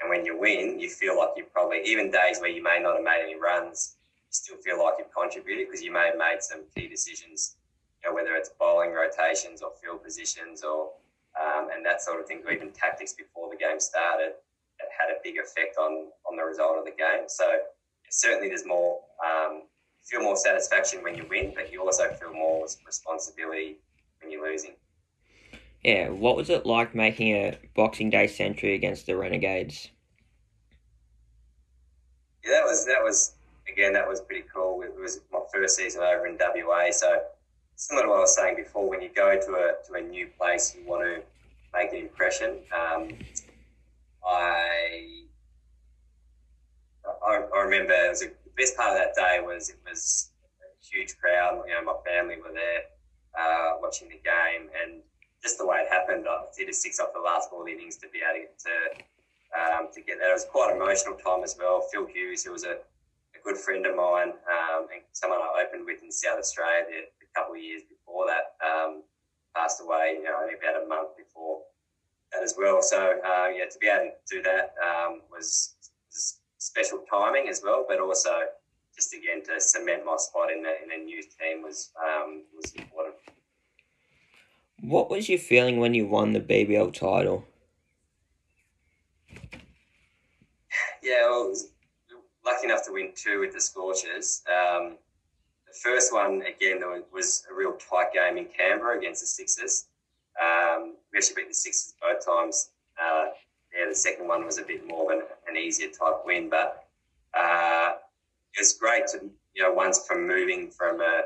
And 0.00 0.08
when 0.08 0.24
you 0.24 0.38
win, 0.38 0.80
you 0.80 0.88
feel 0.88 1.18
like 1.18 1.30
you 1.36 1.44
probably, 1.52 1.82
even 1.84 2.10
days 2.10 2.40
where 2.40 2.50
you 2.50 2.62
may 2.62 2.78
not 2.80 2.96
have 2.96 3.04
made 3.04 3.22
any 3.22 3.38
runs, 3.38 3.96
you 4.16 4.32
still 4.32 4.56
feel 4.56 4.82
like 4.82 4.94
you've 4.98 5.12
contributed 5.12 5.66
because 5.66 5.82
you 5.82 5.92
may 5.92 6.06
have 6.06 6.16
made 6.16 6.38
some 6.40 6.60
key 6.74 6.88
decisions, 6.88 7.56
you 8.02 8.08
know, 8.08 8.14
whether 8.14 8.34
it's 8.34 8.50
bowling 8.58 8.92
rotations 8.92 9.60
or 9.60 9.72
field 9.82 10.02
positions 10.02 10.62
or, 10.62 10.92
um, 11.38 11.68
and 11.72 11.84
that 11.84 12.02
sort 12.02 12.20
of 12.20 12.26
thing, 12.26 12.42
or 12.46 12.52
even 12.52 12.70
tactics 12.70 13.12
before 13.12 13.50
the 13.50 13.56
game 13.56 13.78
started. 13.78 14.32
That 14.80 14.88
had 14.98 15.14
a 15.14 15.20
big 15.22 15.36
effect 15.36 15.76
on 15.76 16.08
on 16.24 16.36
the 16.36 16.42
result 16.42 16.78
of 16.78 16.86
the 16.86 16.90
game. 16.90 17.28
So 17.28 17.44
certainly, 18.08 18.48
there's 18.48 18.64
more 18.64 19.00
um, 19.20 19.64
feel 20.02 20.22
more 20.22 20.36
satisfaction 20.36 21.02
when 21.02 21.14
you 21.14 21.26
win, 21.28 21.52
but 21.54 21.70
you 21.70 21.84
also 21.84 22.08
feel 22.18 22.32
more 22.32 22.66
responsibility 22.86 23.76
when 24.20 24.32
you're 24.32 24.50
losing. 24.50 24.79
Yeah, 25.82 26.10
what 26.10 26.36
was 26.36 26.50
it 26.50 26.66
like 26.66 26.94
making 26.94 27.34
a 27.34 27.58
Boxing 27.74 28.10
Day 28.10 28.26
century 28.26 28.74
against 28.74 29.06
the 29.06 29.16
Renegades? 29.16 29.88
Yeah, 32.44 32.50
that 32.52 32.64
was 32.64 32.86
that 32.86 33.02
was 33.02 33.32
again 33.70 33.94
that 33.94 34.06
was 34.06 34.20
pretty 34.20 34.44
cool. 34.54 34.82
It 34.82 34.94
was 34.94 35.20
my 35.32 35.40
first 35.52 35.76
season 35.76 36.02
over 36.02 36.26
in 36.26 36.38
WA, 36.38 36.90
so 36.90 37.22
similar 37.76 38.04
to 38.04 38.10
what 38.10 38.18
I 38.18 38.20
was 38.20 38.36
saying 38.36 38.56
before. 38.56 38.88
When 38.88 39.00
you 39.00 39.08
go 39.14 39.32
to 39.40 39.52
a 39.52 39.72
to 39.86 39.94
a 39.94 40.00
new 40.02 40.28
place, 40.38 40.76
you 40.78 40.86
want 40.86 41.04
to 41.04 41.22
make 41.72 41.92
an 41.92 41.98
impression. 41.98 42.58
Um, 42.74 43.08
I, 44.24 45.22
I, 47.26 47.42
I 47.54 47.60
remember 47.62 47.94
it 47.94 48.10
was 48.10 48.22
a, 48.22 48.26
the 48.26 48.50
best 48.56 48.76
part 48.76 48.92
of 48.92 48.98
that 48.98 49.14
day 49.14 49.40
was 49.42 49.70
it 49.70 49.76
was 49.88 50.30
a 50.60 50.86
huge 50.86 51.16
crowd. 51.16 51.62
You 51.66 51.74
know, 51.74 51.84
my 51.84 51.94
family 52.04 52.36
were 52.36 52.52
there 52.52 52.82
uh, 53.38 53.76
watching 53.80 54.08
the 54.08 54.20
game, 54.22 54.68
and 54.82 55.00
just 55.42 55.58
the 55.58 55.66
way 55.66 55.78
it 55.78 55.88
happened, 55.90 56.26
I 56.28 56.44
did 56.56 56.68
a 56.68 56.72
six 56.72 57.00
off 57.00 57.10
the 57.14 57.20
last 57.20 57.50
ball 57.50 57.66
innings 57.66 57.96
to 57.98 58.08
be 58.08 58.20
able 58.20 58.46
to 58.46 59.04
um, 59.50 59.88
to 59.94 60.00
get 60.00 60.18
that. 60.20 60.30
It 60.30 60.32
was 60.32 60.46
quite 60.50 60.70
an 60.70 60.76
emotional 60.76 61.14
time 61.14 61.42
as 61.42 61.56
well. 61.58 61.82
Phil 61.92 62.06
Hughes, 62.06 62.44
who 62.44 62.52
was 62.52 62.64
a, 62.64 62.78
a 63.34 63.40
good 63.42 63.56
friend 63.56 63.84
of 63.86 63.96
mine 63.96 64.30
um, 64.46 64.86
and 64.92 65.02
someone 65.12 65.40
I 65.40 65.64
opened 65.66 65.86
with 65.86 66.02
in 66.02 66.12
South 66.12 66.38
Australia 66.38 66.84
a 66.86 67.38
couple 67.38 67.54
of 67.54 67.60
years 67.60 67.82
before 67.88 68.26
that, 68.26 68.54
um, 68.64 69.02
passed 69.56 69.80
away. 69.82 70.18
You 70.18 70.24
know, 70.24 70.38
only 70.40 70.54
about 70.54 70.82
a 70.82 70.86
month 70.86 71.16
before 71.16 71.62
that 72.32 72.42
as 72.42 72.54
well. 72.56 72.82
So 72.82 72.98
uh, 72.98 73.48
yeah, 73.48 73.64
to 73.64 73.78
be 73.80 73.88
able 73.88 74.12
to 74.14 74.36
do 74.36 74.42
that 74.42 74.74
um, 74.78 75.22
was, 75.30 75.74
special 76.60 77.02
timing 77.10 77.48
as 77.48 77.62
well, 77.64 77.84
but 77.88 77.98
also 77.98 78.30
just 78.94 79.14
again 79.14 79.42
to 79.42 79.60
cement 79.60 80.04
my 80.04 80.16
spot 80.18 80.50
in 80.52 80.62
the 80.62 80.70
in 80.82 81.04
the 81.04 81.10
youth 81.10 81.26
team 81.38 81.62
was 81.62 81.90
um, 81.98 82.44
was 82.54 82.72
important. 82.74 83.14
What 84.80 85.10
was 85.10 85.28
your 85.28 85.38
feeling 85.38 85.78
when 85.78 85.94
you 85.94 86.06
won 86.06 86.32
the 86.32 86.40
BBL 86.40 86.94
title? 86.94 87.44
Yeah, 91.02 91.28
well, 91.28 91.44
I 91.44 91.48
was 91.48 91.68
lucky 92.44 92.66
enough 92.66 92.84
to 92.86 92.92
win 92.92 93.12
two 93.14 93.40
with 93.40 93.52
the 93.52 93.60
Scorchers. 93.60 94.42
Um, 94.48 94.96
the 95.66 95.74
first 95.82 96.12
one, 96.12 96.42
again, 96.42 96.80
was 97.12 97.46
a 97.50 97.54
real 97.54 97.72
tight 97.72 98.12
game 98.14 98.38
in 98.38 98.46
Canberra 98.46 98.98
against 98.98 99.20
the 99.20 99.26
Sixers. 99.26 99.86
Um, 100.40 100.94
we 101.12 101.18
actually 101.18 101.42
beat 101.42 101.48
the 101.48 101.54
Sixers 101.54 101.94
both 102.00 102.24
times. 102.24 102.70
Uh, 102.98 103.26
yeah, 103.76 103.88
the 103.88 103.94
second 103.94 104.28
one 104.28 104.44
was 104.44 104.58
a 104.58 104.62
bit 104.62 104.86
more 104.86 105.12
of 105.12 105.18
an, 105.20 105.26
an 105.48 105.56
easier 105.56 105.88
type 105.88 106.22
win, 106.24 106.48
but 106.48 106.88
uh, 107.34 107.92
it 108.54 108.60
was 108.60 108.72
great 108.72 109.06
to, 109.08 109.30
you 109.54 109.62
know, 109.62 109.72
once 109.72 110.06
from 110.06 110.26
moving 110.26 110.70
from 110.70 111.00
a, 111.00 111.22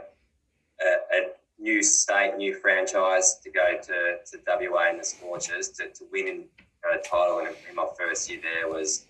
a, 0.80 1.16
a 1.16 1.30
new 1.58 1.82
state, 1.82 2.36
new 2.36 2.54
franchise 2.54 3.38
to 3.42 3.50
go 3.50 3.78
to, 3.82 4.18
to 4.24 4.38
WA 4.46 4.90
and 4.90 5.00
the 5.00 5.04
Scorchers 5.04 5.68
to, 5.70 5.88
to 5.88 6.04
win 6.12 6.28
in, 6.28 6.44
a 6.92 6.98
title 6.98 7.38
in, 7.38 7.46
in, 7.46 7.74
my 7.74 7.86
first 7.98 8.28
year 8.28 8.40
there 8.42 8.68
was 8.68 9.06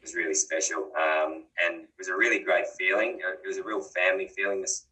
was 0.00 0.14
really 0.14 0.34
special. 0.34 0.90
Um, 0.94 1.44
and 1.64 1.82
it 1.82 1.90
was 1.98 2.06
a 2.06 2.14
really 2.14 2.38
great 2.38 2.66
feeling. 2.78 3.18
It 3.20 3.46
was 3.46 3.56
a 3.56 3.64
real 3.64 3.80
family 3.80 4.28
feeling, 4.28 4.60
this 4.60 4.86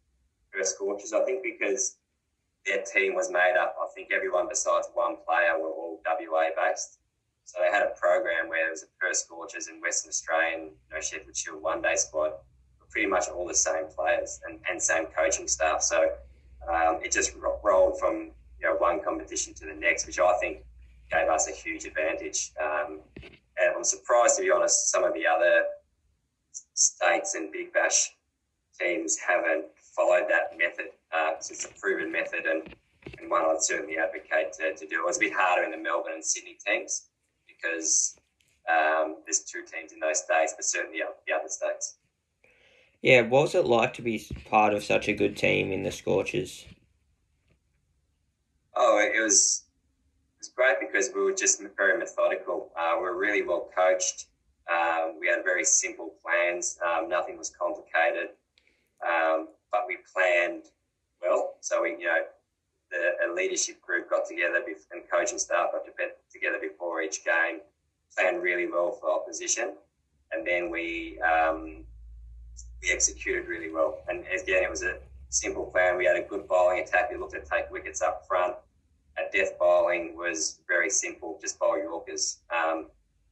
first 0.51 0.75
Scorchers, 0.75 1.13
I 1.13 1.23
think, 1.23 1.43
because 1.43 1.95
their 2.65 2.81
team 2.81 3.15
was 3.15 3.31
made 3.31 3.55
up, 3.57 3.75
I 3.81 3.87
think 3.93 4.11
everyone 4.11 4.47
besides 4.49 4.89
one 4.93 5.15
player 5.25 5.57
were 5.57 5.69
all 5.69 6.01
WA 6.05 6.49
based. 6.57 6.99
So 7.45 7.59
they 7.61 7.71
had 7.71 7.83
a 7.83 7.91
program 7.97 8.49
where 8.49 8.65
there 8.65 8.71
was 8.71 8.83
a 8.83 8.87
Perth 8.99 9.17
Scorchers 9.17 9.67
and 9.67 9.81
Western 9.81 10.09
Australian, 10.09 10.61
you 10.61 10.93
know, 10.93 10.99
Sheffield 10.99 11.37
Shield 11.37 11.61
one 11.61 11.81
day 11.81 11.95
squad, 11.95 12.33
pretty 12.89 13.07
much 13.07 13.29
all 13.29 13.47
the 13.47 13.53
same 13.53 13.85
players 13.95 14.39
and, 14.47 14.59
and 14.69 14.81
same 14.81 15.05
coaching 15.07 15.47
staff. 15.47 15.81
So 15.83 16.09
um, 16.67 16.99
it 17.03 17.11
just 17.11 17.33
rolled 17.63 17.99
from 17.99 18.31
you 18.59 18.67
know 18.67 18.75
one 18.75 19.01
competition 19.03 19.53
to 19.55 19.65
the 19.65 19.73
next, 19.73 20.05
which 20.07 20.19
I 20.19 20.37
think 20.39 20.63
gave 21.11 21.27
us 21.29 21.47
a 21.47 21.51
huge 21.51 21.85
advantage. 21.85 22.51
Um, 22.61 22.99
and 23.21 23.75
I'm 23.75 23.83
surprised, 23.83 24.37
to 24.37 24.41
be 24.41 24.51
honest, 24.51 24.91
some 24.91 25.03
of 25.03 25.13
the 25.13 25.25
other 25.25 25.63
states 26.73 27.35
and 27.35 27.51
Big 27.51 27.73
Bash 27.73 28.11
teams 28.79 29.17
haven't 29.17 29.65
followed 29.95 30.25
that 30.29 30.57
method. 30.57 30.87
Uh, 31.13 31.31
it's 31.37 31.65
a 31.65 31.69
proven 31.79 32.11
method 32.11 32.45
and, 32.45 32.75
and 33.19 33.29
one 33.29 33.43
I'd 33.43 33.61
certainly 33.61 33.97
advocate 33.97 34.53
to, 34.53 34.75
to 34.75 34.87
do. 34.87 35.01
It 35.01 35.05
was 35.05 35.17
a 35.17 35.21
bit 35.21 35.33
harder 35.33 35.63
in 35.63 35.71
the 35.71 35.77
Melbourne 35.77 36.13
and 36.15 36.25
Sydney 36.25 36.57
teams 36.65 37.07
because 37.47 38.17
um, 38.69 39.17
there's 39.25 39.39
two 39.39 39.61
teams 39.61 39.93
in 39.93 39.99
those 39.99 40.19
states, 40.19 40.53
but 40.57 40.65
certainly 40.65 40.99
the 41.27 41.33
other 41.33 41.47
states. 41.47 41.97
Yeah, 43.05 43.21
what 43.21 43.43
was 43.43 43.53
it 43.53 43.65
like 43.65 43.93
to 43.93 44.01
be 44.01 44.25
part 44.49 44.73
of 44.73 44.83
such 44.83 45.07
a 45.07 45.13
good 45.13 45.37
team 45.37 45.71
in 45.71 45.83
the 45.83 45.91
Scorchers? 45.91 46.65
Oh, 48.75 48.97
it 48.97 49.21
was 49.21 49.65
it 50.33 50.39
was 50.39 50.49
great 50.49 50.77
because 50.79 51.11
we 51.13 51.21
were 51.21 51.31
just 51.31 51.61
very 51.77 51.99
methodical. 51.99 52.71
Uh, 52.75 52.95
we 52.97 53.03
were 53.03 53.15
really 53.15 53.43
well 53.43 53.69
coached. 53.77 54.25
Um, 54.67 55.19
we 55.19 55.27
had 55.27 55.43
very 55.43 55.63
simple 55.63 56.15
plans. 56.23 56.79
Um, 56.83 57.07
nothing 57.07 57.37
was 57.37 57.51
complicated, 57.51 58.29
um, 59.07 59.49
but 59.71 59.81
we 59.87 59.97
planned 60.11 60.63
well. 61.21 61.57
So 61.61 61.83
we, 61.83 61.91
you 61.91 62.05
know, 62.05 62.23
the 62.89 63.29
a 63.29 63.35
leadership 63.35 63.79
group 63.81 64.09
got 64.09 64.25
together 64.27 64.63
and 64.91 65.03
coaching 65.13 65.37
staff 65.37 65.73
got 65.73 65.83
together 66.33 66.57
before 66.59 67.03
each 67.03 67.23
game, 67.23 67.59
planned 68.17 68.41
really 68.41 68.65
well 68.65 68.93
for 68.99 69.11
opposition, 69.11 69.75
and 70.31 70.47
then 70.47 70.71
we 70.71 71.19
um, 71.19 71.85
we 72.85 72.91
executed 72.91 73.47
really 73.47 73.71
well. 73.71 73.99
And 74.07 74.19
again, 74.27 74.63
it 74.63 74.69
was 74.69 74.83
a 74.83 74.97
simple 75.29 75.65
plan. 75.65 75.97
We 75.97 76.05
had 76.05 76.17
a 76.17 76.21
good 76.21 76.47
bowling 76.47 76.79
attack. 76.79 77.11
We 77.11 77.17
looked 77.17 77.33
to 77.33 77.41
take 77.41 77.71
wickets 77.71 78.01
up 78.01 78.25
front. 78.27 78.55
Our 79.17 79.25
death 79.33 79.57
bowling 79.59 80.15
was 80.15 80.59
very 80.67 80.89
simple, 80.89 81.39
just 81.41 81.59
bowl 81.59 81.77
Yorkers. 81.77 82.39
Um, 82.53 82.87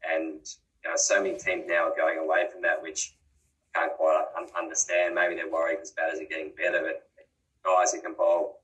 and 0.09 0.39
you 0.83 0.89
know, 0.89 0.95
so 0.95 1.21
many 1.21 1.37
teams 1.37 1.65
now 1.67 1.89
are 1.89 1.95
going 1.95 2.19
away 2.19 2.47
from 2.51 2.61
that, 2.63 2.81
which 2.81 3.15
I 3.75 3.79
can't 3.79 3.93
quite 3.93 4.25
understand. 4.57 5.15
Maybe 5.15 5.35
they're 5.35 5.51
worried 5.51 5.77
because 5.77 5.91
batters 5.91 6.19
are 6.19 6.25
getting 6.25 6.51
better, 6.55 6.81
but 6.81 7.07
guys 7.63 7.93
who 7.93 8.01
can 8.01 8.13
bowl 8.13 8.59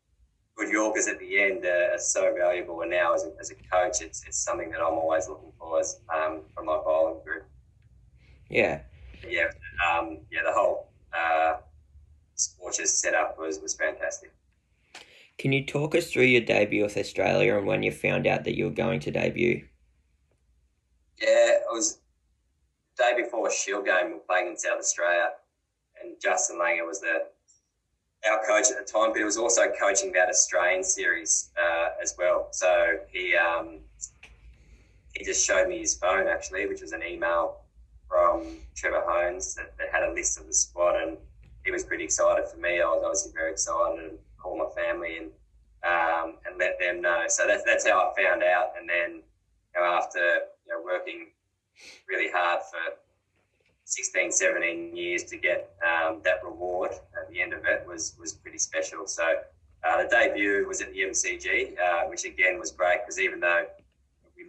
good 0.55 0.69
Yorkers 0.69 1.07
at 1.07 1.19
the 1.19 1.41
end 1.41 1.65
are 1.65 1.97
so 1.97 2.33
valuable. 2.37 2.81
And 2.81 2.91
now, 2.91 3.13
as 3.13 3.23
a, 3.23 3.31
as 3.39 3.51
a 3.51 3.55
coach, 3.55 4.01
it's, 4.01 4.25
it's 4.27 4.37
something 4.37 4.69
that 4.71 4.79
I'm 4.79 4.93
always 4.93 5.27
looking 5.27 5.51
for 5.57 5.79
as, 5.79 5.99
um, 6.13 6.41
from 6.53 6.65
my 6.65 6.77
bowling 6.77 7.21
group. 7.23 7.43
Yeah. 8.49 8.81
Yeah, 9.27 9.47
um, 9.87 10.19
yeah, 10.31 10.41
the 10.45 10.53
whole 10.53 10.89
uh, 11.13 11.57
Scorchers 12.35 12.91
setup 12.91 13.37
was, 13.37 13.59
was 13.59 13.73
fantastic. 13.75 14.31
Can 15.37 15.51
you 15.53 15.65
talk 15.65 15.95
us 15.95 16.11
through 16.11 16.23
your 16.23 16.41
debut 16.41 16.83
with 16.83 16.97
Australia 16.97 17.57
and 17.57 17.65
when 17.65 17.83
you 17.83 17.91
found 17.91 18.27
out 18.27 18.43
that 18.43 18.57
you 18.57 18.65
were 18.65 18.71
going 18.71 18.99
to 19.01 19.11
debut? 19.11 19.65
Yeah, 21.21 21.53
it 21.53 21.63
was 21.69 21.99
the 22.97 23.03
day 23.03 23.21
before 23.21 23.47
a 23.47 23.51
Shield 23.51 23.85
game. 23.85 24.07
We 24.07 24.13
were 24.13 24.19
playing 24.19 24.47
in 24.47 24.57
South 24.57 24.79
Australia, 24.79 25.29
and 26.01 26.15
Justin 26.21 26.57
Langer 26.57 26.85
was 26.85 27.01
the 27.01 27.25
our 28.29 28.45
coach 28.45 28.65
at 28.69 28.85
the 28.85 28.91
time, 28.91 29.11
but 29.11 29.19
he 29.19 29.23
was 29.23 29.37
also 29.37 29.71
coaching 29.79 30.11
that 30.11 30.27
Australian 30.27 30.83
series 30.83 31.51
uh, 31.61 31.89
as 32.01 32.15
well. 32.17 32.49
So 32.51 32.97
he 33.09 33.35
um, 33.35 33.79
he 35.15 35.23
just 35.23 35.45
showed 35.45 35.67
me 35.67 35.79
his 35.79 35.95
phone 35.95 36.27
actually, 36.27 36.67
which 36.67 36.81
was 36.81 36.91
an 36.91 37.01
email 37.03 37.61
from 38.09 38.57
Trevor 38.75 39.03
Hohns 39.07 39.55
that, 39.55 39.77
that, 39.77 39.89
had 39.93 40.03
a 40.03 40.11
list 40.11 40.39
of 40.39 40.47
the 40.47 40.53
squad, 40.53 41.01
and 41.01 41.17
he 41.63 41.71
was 41.71 41.83
pretty 41.83 42.03
excited 42.03 42.47
for 42.47 42.57
me. 42.57 42.81
I 42.81 42.85
was 42.85 43.03
obviously 43.05 43.31
very 43.33 43.51
excited 43.51 44.03
and 44.03 44.17
called 44.37 44.57
my 44.57 44.81
family 44.81 45.17
and 45.17 45.31
um, 45.81 46.35
and 46.45 46.57
let 46.57 46.77
them 46.79 47.01
know. 47.01 47.23
So 47.27 47.47
that's 47.47 47.63
that's 47.63 47.87
how 47.87 48.11
I 48.11 48.21
found 48.21 48.43
out. 48.43 48.73
And 48.77 48.89
then 48.89 49.21
you 49.75 49.79
know, 49.79 49.85
after 49.85 50.19
you 50.19 50.73
know, 50.73 50.81
working 50.83 51.27
really 52.09 52.29
hard 52.33 52.61
for 52.69 52.97
16, 53.85 54.31
17 54.31 54.95
years 54.95 55.23
to 55.25 55.37
get 55.37 55.71
um, 55.85 56.19
that 56.23 56.43
reward 56.43 56.91
at 56.91 57.29
the 57.31 57.41
end 57.41 57.53
of 57.53 57.65
it 57.65 57.85
was 57.87 58.15
was 58.19 58.33
pretty 58.33 58.57
special. 58.57 59.07
So 59.07 59.23
uh, 59.83 60.03
the 60.03 60.09
debut 60.09 60.65
was 60.67 60.81
at 60.81 60.91
the 60.91 60.99
MCG, 60.99 61.79
uh, 61.79 62.07
which 62.07 62.25
again 62.25 62.59
was 62.59 62.71
great 62.71 62.99
because 63.05 63.19
even 63.19 63.39
though 63.39 63.65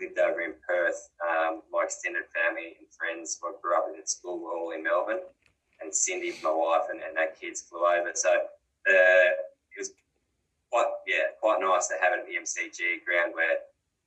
lived 0.01 0.19
over 0.19 0.41
in 0.41 0.55
Perth. 0.67 1.11
Um, 1.21 1.63
my 1.71 1.85
extended 1.85 2.25
family 2.33 2.77
and 2.81 2.89
friends 2.91 3.39
who 3.41 3.53
grew 3.63 3.77
up 3.77 3.85
with 3.89 4.01
at 4.01 4.09
school 4.09 4.41
were 4.41 4.57
all 4.57 4.73
in 4.73 4.83
Melbourne, 4.83 5.21
and 5.81 5.95
Cindy, 5.95 6.33
my 6.43 6.51
wife, 6.51 6.89
and, 6.91 7.01
and 7.01 7.17
our 7.19 7.29
kids 7.39 7.63
flew 7.63 7.85
over. 7.85 8.11
So 8.15 8.31
uh, 8.33 9.29
it 9.77 9.79
was 9.79 9.93
quite, 10.71 10.89
yeah, 11.07 11.37
quite 11.41 11.61
nice 11.61 11.89
to 11.89 11.95
have 12.01 12.13
it 12.17 12.25
at 12.25 12.27
the 12.27 12.41
MCG 12.41 13.05
ground 13.05 13.33
where 13.35 13.61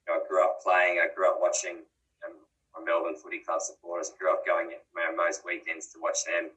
you 0.03 0.07
know, 0.09 0.19
I 0.19 0.27
grew 0.27 0.43
up 0.43 0.61
playing. 0.61 0.99
I 0.99 1.13
grew 1.13 1.29
up 1.29 1.37
watching 1.39 1.85
um, 2.25 2.35
my 2.73 2.83
Melbourne 2.83 3.15
Footy 3.15 3.39
Club 3.39 3.61
supporters. 3.61 4.11
I 4.13 4.17
grew 4.17 4.33
up 4.33 4.45
going 4.45 4.69
you 4.69 4.77
most 5.15 5.45
weekends 5.45 5.87
to 5.93 5.99
watch 6.01 6.25
them. 6.25 6.49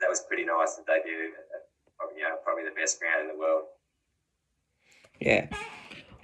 That 0.00 0.08
was 0.08 0.20
pretty 0.26 0.44
nice 0.44 0.76
to 0.76 0.82
debut 0.82 1.36
at, 1.54 2.16
you 2.16 2.22
know, 2.22 2.36
probably 2.42 2.64
the 2.64 2.74
best 2.74 2.98
ground 2.98 3.22
in 3.22 3.28
the 3.28 3.38
world. 3.38 3.64
Yeah. 5.20 5.46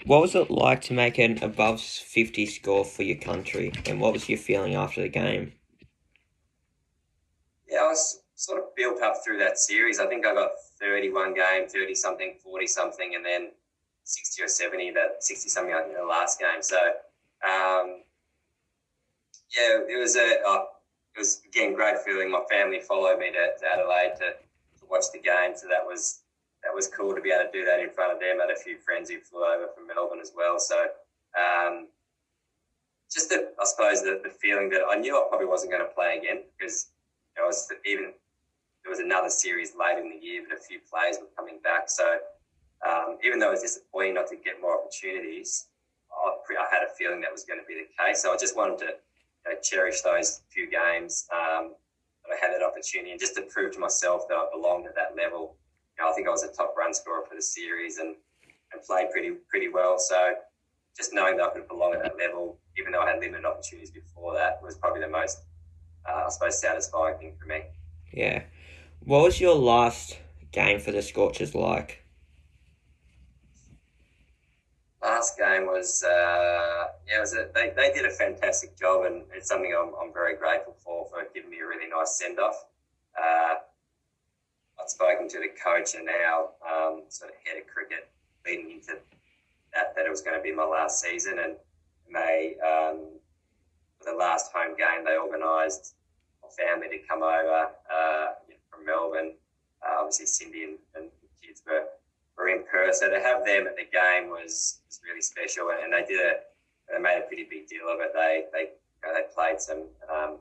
What 0.06 0.20
was 0.20 0.36
it 0.36 0.52
like 0.52 0.82
to 0.82 0.94
make 0.94 1.18
an 1.18 1.42
above 1.42 1.80
50 1.80 2.46
score 2.46 2.84
for 2.84 3.02
your 3.02 3.16
country, 3.16 3.72
and 3.86 4.00
what 4.00 4.12
was 4.12 4.28
your 4.28 4.38
feeling 4.38 4.76
after 4.76 5.02
the 5.02 5.08
game? 5.08 5.52
Yeah, 7.68 7.80
I 7.80 7.88
was 7.88 8.20
sort 8.36 8.60
of 8.60 8.66
built 8.76 9.02
up 9.02 9.16
through 9.24 9.38
that 9.38 9.58
series. 9.58 9.98
I 9.98 10.06
think 10.06 10.24
I 10.24 10.32
got 10.32 10.50
31 10.80 11.34
game, 11.34 11.66
30 11.68 11.96
something, 11.96 12.36
40 12.40 12.66
something, 12.68 13.16
and 13.16 13.24
then 13.24 13.50
60 14.04 14.44
or 14.44 14.46
70, 14.46 14.92
that 14.92 15.24
60 15.24 15.48
something 15.48 15.74
in 15.74 15.94
the 15.98 16.06
last 16.06 16.38
game. 16.38 16.62
So, 16.62 16.76
um, 16.76 18.02
yeah, 19.58 19.80
it 19.88 20.00
was 20.00 20.14
a, 20.14 20.38
oh, 20.46 20.66
it 21.16 21.18
was 21.18 21.42
again 21.48 21.74
great 21.74 21.98
feeling. 22.06 22.30
My 22.30 22.44
family 22.48 22.78
followed 22.78 23.18
me 23.18 23.32
to, 23.32 23.58
to 23.58 23.66
Adelaide 23.74 24.12
to, 24.18 24.26
to 24.78 24.86
watch 24.88 25.06
the 25.12 25.18
game, 25.18 25.54
so 25.56 25.66
that 25.66 25.84
was 25.84 26.20
that 26.66 26.74
was 26.74 26.88
cool 26.88 27.14
to 27.14 27.22
be 27.22 27.30
able 27.30 27.46
to 27.46 27.52
do 27.54 27.64
that 27.64 27.78
in 27.78 27.90
front 27.90 28.12
of 28.12 28.18
them. 28.18 28.42
I 28.42 28.50
had 28.50 28.56
a 28.56 28.58
few 28.58 28.78
friends 28.82 29.08
who 29.08 29.20
flew 29.20 29.46
over 29.46 29.70
from 29.70 29.86
Melbourne 29.86 30.18
as 30.20 30.32
well. 30.34 30.58
So 30.58 30.90
um, 31.38 31.86
just 33.06 33.30
the, 33.30 33.54
I 33.54 33.64
suppose 33.64 34.02
the, 34.02 34.20
the 34.22 34.34
feeling 34.42 34.68
that 34.70 34.82
I 34.82 34.98
knew 34.98 35.14
I 35.14 35.24
probably 35.28 35.46
wasn't 35.46 35.70
going 35.70 35.86
to 35.86 35.94
play 35.94 36.18
again 36.18 36.42
because 36.58 36.90
know, 37.38 37.46
was 37.46 37.68
even 37.84 38.12
there 38.82 38.90
was 38.90 39.00
another 39.00 39.30
series 39.30 39.72
late 39.78 39.98
in 39.98 40.10
the 40.10 40.24
year, 40.24 40.42
but 40.48 40.58
a 40.58 40.60
few 40.60 40.78
players 40.90 41.18
were 41.20 41.30
coming 41.36 41.58
back. 41.62 41.88
So 41.88 42.18
um, 42.86 43.18
even 43.24 43.38
though 43.38 43.48
it 43.48 43.58
was 43.58 43.62
disappointing 43.62 44.14
not 44.14 44.28
to 44.28 44.36
get 44.36 44.60
more 44.60 44.78
opportunities, 44.78 45.66
I, 46.10 46.30
I, 46.54 46.66
had 46.70 46.82
a 46.86 46.94
feeling 46.96 47.20
that 47.22 47.32
was 47.32 47.44
going 47.44 47.58
to 47.58 47.66
be 47.66 47.74
the 47.74 47.88
case. 47.98 48.22
So 48.22 48.32
I 48.32 48.36
just 48.36 48.56
wanted 48.56 48.78
to 48.78 48.84
you 48.86 49.46
know, 49.46 49.58
cherish 49.62 50.02
those 50.02 50.42
few 50.50 50.70
games 50.70 51.26
um, 51.34 51.74
that 52.22 52.30
I 52.34 52.36
had 52.40 52.54
that 52.54 52.64
opportunity 52.64 53.10
and 53.10 53.18
just 53.18 53.34
to 53.36 53.42
prove 53.42 53.72
to 53.72 53.80
myself 53.80 54.28
that 54.28 54.36
I 54.36 54.46
belonged 54.54 54.86
at 54.86 54.94
that 54.94 55.16
level 55.16 55.56
you 55.96 56.04
know, 56.04 56.10
I 56.10 56.14
think 56.14 56.28
I 56.28 56.30
was 56.30 56.42
a 56.42 56.52
top 56.52 56.74
run 56.76 56.92
scorer 56.94 57.24
for 57.28 57.34
the 57.34 57.42
series 57.42 57.98
and, 57.98 58.16
and 58.72 58.82
played 58.82 59.10
pretty 59.10 59.32
pretty 59.48 59.68
well. 59.68 59.98
So 59.98 60.34
just 60.96 61.12
knowing 61.12 61.36
that 61.36 61.44
I 61.44 61.50
could 61.50 61.68
belong 61.68 61.94
at 61.94 62.02
that 62.02 62.16
level, 62.16 62.58
even 62.78 62.92
though 62.92 63.02
I 63.02 63.10
had 63.10 63.20
limited 63.20 63.44
opportunities 63.44 63.90
before 63.90 64.34
that, 64.34 64.60
was 64.62 64.76
probably 64.76 65.00
the 65.00 65.08
most, 65.08 65.40
uh, 66.08 66.24
I 66.26 66.28
suppose, 66.30 66.60
satisfying 66.60 67.18
thing 67.18 67.34
for 67.38 67.46
me. 67.46 67.62
Yeah. 68.12 68.42
What 69.04 69.22
was 69.22 69.40
your 69.40 69.54
last 69.54 70.18
game 70.52 70.80
for 70.80 70.92
the 70.92 71.02
Scorchers 71.02 71.54
like? 71.54 72.02
Last 75.02 75.38
game 75.38 75.66
was, 75.66 76.02
uh, 76.02 76.84
yeah, 77.06 77.20
was 77.20 77.34
a, 77.34 77.48
they, 77.54 77.72
they 77.76 77.92
did 77.92 78.06
a 78.06 78.10
fantastic 78.10 78.76
job, 78.76 79.04
and 79.04 79.22
it's 79.34 79.48
something 79.48 79.72
I'm, 79.78 79.92
I'm 80.02 80.12
very 80.12 80.34
grateful 80.36 80.74
for, 80.82 81.06
for 81.10 81.22
giving 81.32 81.50
me 81.50 81.58
a 81.60 81.66
really 81.66 81.88
nice 81.88 82.18
send 82.18 82.40
off. 82.40 82.64
Uh, 83.16 83.56
I'd 84.80 84.90
spoken 84.90 85.28
to 85.28 85.38
the 85.38 85.48
coach 85.62 85.94
and 85.94 86.06
now 86.06 86.50
um, 86.64 87.02
sort 87.08 87.30
of 87.30 87.36
head 87.44 87.58
of 87.60 87.66
cricket 87.66 88.08
leading 88.46 88.70
into 88.70 88.98
that, 89.74 89.94
that 89.96 90.06
it 90.06 90.10
was 90.10 90.20
going 90.20 90.36
to 90.36 90.42
be 90.42 90.52
my 90.52 90.64
last 90.64 91.00
season. 91.00 91.38
And 91.38 91.56
May, 92.08 92.56
um, 92.62 93.18
for 93.98 94.10
the 94.12 94.16
last 94.16 94.52
home 94.52 94.76
game, 94.76 95.04
they 95.04 95.16
organised 95.16 95.94
my 96.42 96.48
family 96.56 96.88
to 96.88 96.98
come 97.06 97.22
over 97.22 97.70
uh, 97.92 98.26
from 98.70 98.84
Melbourne. 98.84 99.34
Uh, 99.82 100.00
obviously, 100.00 100.26
Cindy 100.26 100.64
and, 100.64 100.78
and 100.94 101.10
the 101.22 101.46
kids 101.46 101.62
were, 101.66 101.84
were 102.36 102.48
in 102.48 102.64
Perth. 102.70 102.96
So 102.96 103.10
to 103.10 103.20
have 103.20 103.44
them 103.44 103.66
at 103.66 103.76
the 103.76 103.88
game 103.90 104.30
was, 104.30 104.80
was 104.86 105.00
really 105.04 105.22
special. 105.22 105.70
And, 105.70 105.84
and 105.84 105.92
they 105.92 106.06
did 106.06 106.20
a, 106.20 106.34
they 106.92 107.00
made 107.00 107.18
a 107.18 107.26
pretty 107.26 107.46
big 107.48 107.66
deal 107.66 107.88
of 107.88 108.00
it. 108.00 108.12
They, 108.14 108.44
they, 108.52 108.60
you 108.60 109.02
know, 109.02 109.14
they 109.14 109.26
played 109.34 109.60
some 109.60 109.84
um, 110.12 110.38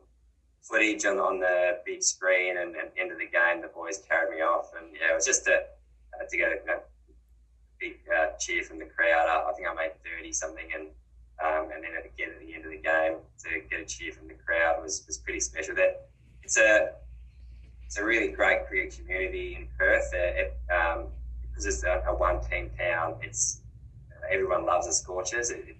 footage 0.67 1.05
on, 1.05 1.17
on 1.19 1.39
the 1.39 1.79
big 1.85 2.01
screen 2.03 2.57
and, 2.57 2.75
and 2.75 2.89
end 2.97 3.11
of 3.11 3.19
the 3.19 3.27
game, 3.27 3.61
the 3.61 3.67
boys 3.67 4.01
carried 4.09 4.35
me 4.35 4.41
off. 4.41 4.71
And 4.77 4.93
yeah, 4.93 5.11
it 5.11 5.15
was 5.15 5.25
just 5.25 5.47
a, 5.47 5.57
uh, 6.13 6.25
to 6.29 6.37
get 6.37 6.49
a, 6.49 6.71
a 6.71 6.79
big 7.79 7.97
uh, 8.09 8.37
cheer 8.39 8.63
from 8.63 8.79
the 8.79 8.85
crowd. 8.85 9.27
I, 9.29 9.49
I, 9.49 9.53
think 9.53 9.67
I 9.67 9.73
made 9.73 9.91
30 10.03 10.31
something. 10.33 10.65
And 10.73 10.87
um, 11.43 11.69
and 11.73 11.83
then 11.83 11.91
again 11.91 12.29
at 12.33 12.39
the 12.39 12.53
end 12.53 12.63
of 12.65 12.71
the 12.71 12.77
game, 12.77 13.17
to 13.43 13.69
get 13.69 13.81
a 13.81 13.85
cheer 13.85 14.13
from 14.13 14.27
the 14.29 14.35
crowd 14.35 14.81
was, 14.81 15.03
was 15.05 15.17
pretty 15.17 15.41
special. 15.41 15.75
That 15.75 16.07
it's 16.43 16.57
a 16.57 16.91
it's 17.85 17.97
a 17.97 18.05
really 18.05 18.29
great 18.29 18.67
cricket 18.67 18.97
community 18.97 19.57
in 19.59 19.67
Perth. 19.77 20.11
It, 20.13 20.57
um, 20.71 21.07
because 21.41 21.65
it's 21.65 21.83
a, 21.83 22.03
a 22.07 22.15
one 22.15 22.41
team 22.41 22.71
town, 22.77 23.15
it's 23.21 23.61
everyone 24.31 24.65
loves 24.65 24.87
the 24.87 24.93
Scorchers. 24.93 25.49
It, 25.49 25.77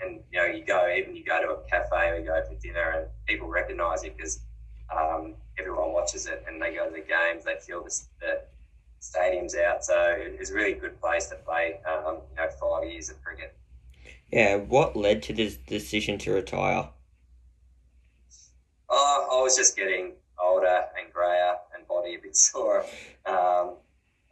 and 0.00 0.20
you 0.30 0.38
know 0.38 0.46
you 0.46 0.64
go 0.64 0.88
even 0.94 1.14
you 1.14 1.24
go 1.24 1.40
to 1.40 1.52
a 1.52 1.62
cafe 1.70 2.08
or 2.10 2.18
you 2.18 2.26
go 2.26 2.42
for 2.46 2.54
dinner 2.56 2.90
and 2.96 3.06
people 3.26 3.43
recognise 3.84 4.04
you 4.04 4.12
because 4.16 4.40
um, 4.94 5.34
everyone 5.58 5.92
watches 5.92 6.26
it 6.26 6.44
and 6.46 6.60
they 6.60 6.74
go 6.74 6.86
to 6.86 6.92
the 6.92 7.00
games 7.00 7.44
they 7.44 7.56
feel 7.60 7.82
this, 7.82 8.08
the 8.20 8.42
stadiums 9.00 9.58
out 9.58 9.84
so 9.84 10.16
it's 10.18 10.50
a 10.50 10.54
really 10.54 10.74
good 10.74 11.00
place 11.00 11.26
to 11.26 11.36
play 11.36 11.80
um, 11.86 12.18
you 12.30 12.36
know 12.36 12.48
five 12.60 12.88
years 12.90 13.10
of 13.10 13.22
cricket 13.22 13.56
yeah 14.32 14.56
what 14.56 14.96
led 14.96 15.22
to 15.22 15.32
this 15.32 15.56
decision 15.56 16.18
to 16.18 16.32
retire 16.32 16.88
oh, 18.88 19.28
I 19.32 19.42
was 19.42 19.56
just 19.56 19.76
getting 19.76 20.12
older 20.42 20.84
and 20.98 21.12
grayer 21.12 21.54
and 21.76 21.86
body 21.86 22.14
a 22.14 22.18
bit 22.18 22.36
sore 22.36 22.84
um, 23.26 23.74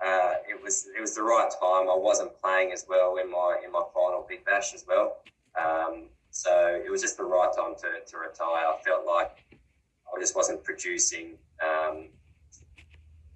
uh, 0.05 0.35
it 0.49 0.61
was 0.61 0.89
it 0.97 1.01
was 1.01 1.15
the 1.15 1.23
right 1.23 1.49
time. 1.61 1.89
I 1.89 1.97
wasn't 1.97 2.33
playing 2.43 2.73
as 2.73 2.87
well 2.89 3.19
in 3.19 3.31
my 3.31 3.59
in 3.65 3.71
my 3.71 3.85
final 3.95 4.27
Big 4.29 4.45
Bash 4.45 4.75
as 4.75 4.85
well, 4.85 5.19
um, 5.57 6.07
so 6.33 6.81
it 6.85 6.91
was 6.91 7.03
just 7.03 7.19
the 7.19 7.25
right 7.25 7.51
time 7.55 7.75
to, 7.77 8.11
to 8.11 8.19
retire. 8.19 8.67
I 8.67 8.77
felt 8.83 9.07
like 9.07 9.45
I 9.53 10.19
just 10.19 10.35
wasn't 10.35 10.65
producing 10.65 11.35
um, 11.63 12.09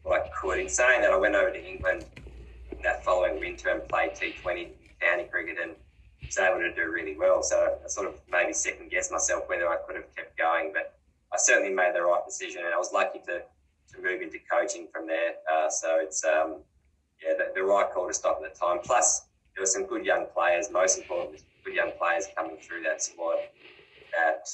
what 0.02 0.22
I 0.22 0.28
could. 0.28 0.59
In 0.59 0.68
saying 0.68 1.02
that, 1.02 1.11
I 1.12 1.16
went 1.16 1.35
over 1.35 1.50
to 1.50 1.62
England 1.62 2.06
that 2.82 3.04
following 3.04 3.38
winter 3.38 3.68
and 3.68 3.87
played 3.87 4.12
T20 4.12 4.68
county 5.00 5.24
cricket 5.24 5.59
and 5.62 5.72
was 6.24 6.38
able 6.38 6.59
to 6.59 6.74
do 6.74 6.90
really 6.90 7.16
well. 7.16 7.42
So 7.42 7.78
I 7.85 7.88
sort 7.88 8.09
of 8.09 8.14
maybe 8.30 8.54
second 8.54 8.90
guessed 8.90 9.12
myself 9.12 9.46
whether 9.46 9.68
I 9.68 9.76
could 9.87 9.96
have 9.96 10.16
kept 10.16 10.38
going, 10.38 10.72
but 10.72 10.94
I 11.35 11.37
certainly 11.37 11.74
made 11.74 11.94
the 11.94 12.02
right 12.02 12.24
decision 12.24 12.62
and 12.64 12.72
I 12.72 12.78
was 12.78 12.92
lucky 12.94 13.20
to, 13.26 13.42
to 13.92 14.02
move 14.02 14.22
into 14.22 14.38
coaching 14.50 14.88
from 14.90 15.06
there. 15.06 15.35
Uh, 15.52 15.68
so 15.68 15.98
it's, 16.00 16.24
um, 16.24 16.56
yeah, 17.22 17.35
the, 17.37 17.52
the, 17.54 17.62
right 17.62 17.90
call 17.92 18.09
to 18.09 18.14
stop 18.14 18.40
at 18.42 18.54
the 18.54 18.59
time. 18.59 18.78
Plus, 18.82 19.26
there 19.54 19.62
were 19.62 19.66
some 19.66 19.85
good 19.85 20.04
young 20.04 20.26
players, 20.35 20.70
most 20.70 20.98
importantly, 20.98 21.40
good 21.66 21.74
young 21.74 21.92
players 21.98 22.29
coming 22.37 22.57
through 22.57 22.83
that 22.85 23.02
squad 23.02 23.38
that 24.12 24.48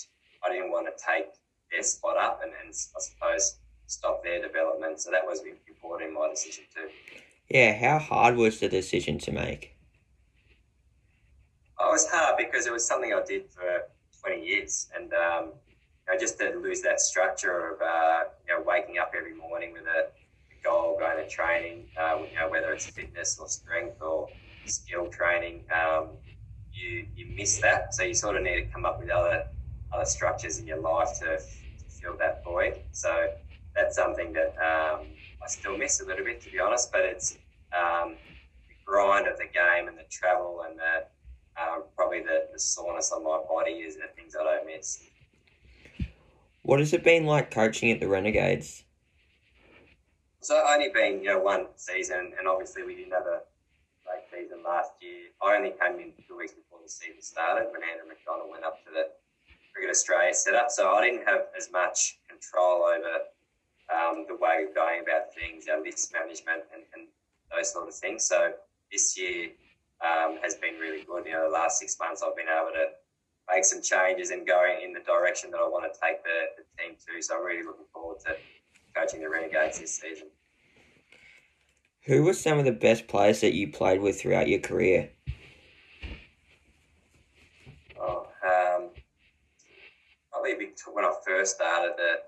I 0.45 0.53
didn't 0.53 0.73
want 0.73 0.87
to 0.87 1.05
take 1.05 1.27
their 1.71 1.83
spot 1.83 2.17
up 2.17 2.41
and, 2.43 2.53
and 2.65 2.71
I 2.71 3.01
suppose 3.01 3.59
stop 3.87 4.25
their 4.25 4.41
development. 4.41 5.01
So 5.01 5.11
that 5.11 5.25
was 5.25 5.43
important 5.69 6.09
in 6.09 6.15
my 6.15 6.29
decision 6.31 6.65
too. 6.75 6.89
Yeah, 7.51 7.77
how 7.77 7.99
hard 7.99 8.37
was 8.37 8.61
the 8.61 8.69
decision 8.69 9.19
to 9.19 9.33
make? 9.33 9.77
Oh, 11.79 11.91
it 11.91 11.93
was 11.93 12.09
hard 12.09 12.37
because 12.39 12.67
it 12.67 12.73
was 12.73 12.87
something 12.87 13.13
I 13.13 13.23
did 13.23 13.51
for 13.51 13.83
20 14.27 14.45
years. 14.45 14.89
And 14.97 15.13
um, 15.13 15.53
you 16.07 16.15
know, 16.15 16.19
just 16.19 16.39
to 16.39 16.55
lose 16.63 16.81
that 16.83 17.01
structure 17.01 17.75
of 17.75 17.83
uh, 17.83 18.25
you 18.49 18.55
know, 18.55 18.63
waking 18.67 18.99
up 18.99 19.13
every 19.17 19.35
morning 19.35 19.73
with 19.73 19.83
a 19.83 20.09
goal, 20.65 20.97
going 20.99 21.17
to 21.17 21.29
training, 21.29 21.85
uh, 22.01 22.19
you 22.19 22.39
know, 22.39 22.49
whether 22.49 22.73
it's 22.73 22.87
fitness 22.87 23.39
or 23.39 23.49
strength 23.49 24.01
or 24.01 24.29
skill 24.65 25.09
training, 25.09 25.65
um, 25.75 26.09
you 26.83 27.07
you 27.17 27.27
miss 27.37 27.59
that. 27.59 27.95
So 27.95 28.03
you 28.03 28.15
sort 28.15 28.37
of 28.37 28.43
need 28.43 28.57
to 28.57 28.67
come 28.67 28.85
up 28.85 29.01
with 29.01 29.11
other 29.11 29.47
other 29.93 30.05
structures 30.05 30.59
in 30.59 30.67
your 30.67 30.81
life 30.81 31.09
to, 31.21 31.39
to 31.39 31.85
fill 32.01 32.17
that 32.19 32.43
void. 32.45 32.81
So 32.93 33.29
that's 33.75 33.97
something 33.97 34.33
that 34.33 34.55
um, 34.59 35.07
I 35.43 35.49
still 35.49 35.77
miss 35.77 36.01
a 36.01 36.07
little 36.07 36.25
bit, 36.25 36.41
to 36.43 36.51
be 36.51 36.59
honest. 36.59 36.91
But 36.93 37.03
it's 37.03 37.39
um, 37.73 38.17
the 38.69 38.75
grind 38.85 39.27
of 39.27 39.39
the 39.39 39.45
game 39.45 39.89
and 39.89 39.97
the 39.99 40.05
travel 40.11 40.65
and 40.69 40.79
the 40.79 41.07
um, 41.61 41.85
probably 41.97 42.21
the, 42.21 42.49
the 42.53 42.59
soreness 42.59 43.13
on 43.13 43.25
my 43.25 43.39
body 43.49 43.73
is 43.73 43.97
the 43.97 44.09
things 44.17 44.35
I 44.39 44.45
don't 44.45 44.67
miss. 44.67 45.03
What 46.63 46.79
has 46.79 46.93
it 46.93 47.05
been 47.05 47.27
like 47.27 47.51
coaching 47.51 47.91
at 47.91 48.01
the 48.01 48.09
Renegades? 48.09 48.85
So 50.41 50.57
I've 50.57 50.75
only 50.75 50.89
been 50.89 51.23
you 51.23 51.31
know 51.31 51.41
one 51.41 51.67
season, 51.77 52.33
and 52.39 52.49
obviously 52.49 52.83
we 52.83 52.95
didn't 52.97 53.13
have 53.13 53.27
a 53.27 53.41
great 54.05 54.43
season 54.45 54.63
last 54.65 54.93
year. 55.01 55.31
I 55.43 55.57
only 55.57 55.71
came 55.71 56.01
in 56.01 56.13
two 56.27 56.37
weeks 56.37 56.53
before 56.53 56.72
season 56.89 57.23
started 57.23 57.69
when 57.73 57.83
Andrew 57.83 58.09
McDonald 58.09 58.51
went 58.51 58.65
up 58.65 58.85
to 58.85 58.91
the 58.91 59.11
Cricket 59.73 59.91
Australia 59.91 60.35
setup. 60.35 60.71
So 60.71 60.93
I 60.93 61.03
didn't 61.03 61.27
have 61.27 61.49
as 61.57 61.71
much 61.73 62.19
control 62.29 62.85
over 62.85 63.31
um, 63.93 64.27
the 64.29 64.37
way 64.37 64.65
of 64.69 64.75
going 64.75 65.03
about 65.03 65.35
things, 65.35 65.67
our 65.69 65.83
list 65.83 66.13
management, 66.13 66.65
and, 66.73 66.83
and 66.95 67.09
those 67.51 67.73
sort 67.73 67.89
of 67.89 67.95
things. 67.95 68.25
So 68.25 68.53
this 68.91 69.19
year 69.19 69.51
um, 70.01 70.39
has 70.43 70.57
been 70.57 70.75
really 70.77 71.05
good. 71.05 71.27
You 71.27 71.33
know, 71.33 71.45
the 71.45 71.55
last 71.55 71.79
six 71.79 71.97
months 71.99 72.23
I've 72.23 72.37
been 72.37 72.47
able 72.49 72.73
to 72.73 72.93
make 73.53 73.65
some 73.65 73.83
changes 73.83 74.31
and 74.31 74.47
going 74.47 74.83
in 74.83 74.93
the 74.93 75.01
direction 75.01 75.51
that 75.51 75.59
I 75.59 75.69
want 75.69 75.85
to 75.93 76.01
take 76.01 76.23
the, 76.23 76.63
the 76.63 76.83
team 76.83 76.97
to. 76.97 77.23
So 77.23 77.39
I'm 77.39 77.45
really 77.45 77.65
looking 77.65 77.87
forward 77.93 78.19
to 78.27 78.37
coaching 78.95 79.21
the 79.21 79.29
Renegades 79.29 79.81
this 79.81 79.99
season. 79.99 80.29
Who 82.05 82.25
were 82.25 82.35
some 82.35 82.59
of 82.59 82.65
the 82.65 82.73
best 82.73 83.07
players 83.07 83.41
that 83.43 83.55
you 83.55 83.71
played 83.71 84.01
with 84.01 84.21
throughout 84.21 84.49
your 84.49 84.59
career? 84.59 85.11
Oh, 88.01 88.27
um, 88.45 88.89
probably 90.43 90.73
when 90.93 91.05
I 91.05 91.13
first 91.25 91.57
started, 91.57 91.93
the 91.97 92.21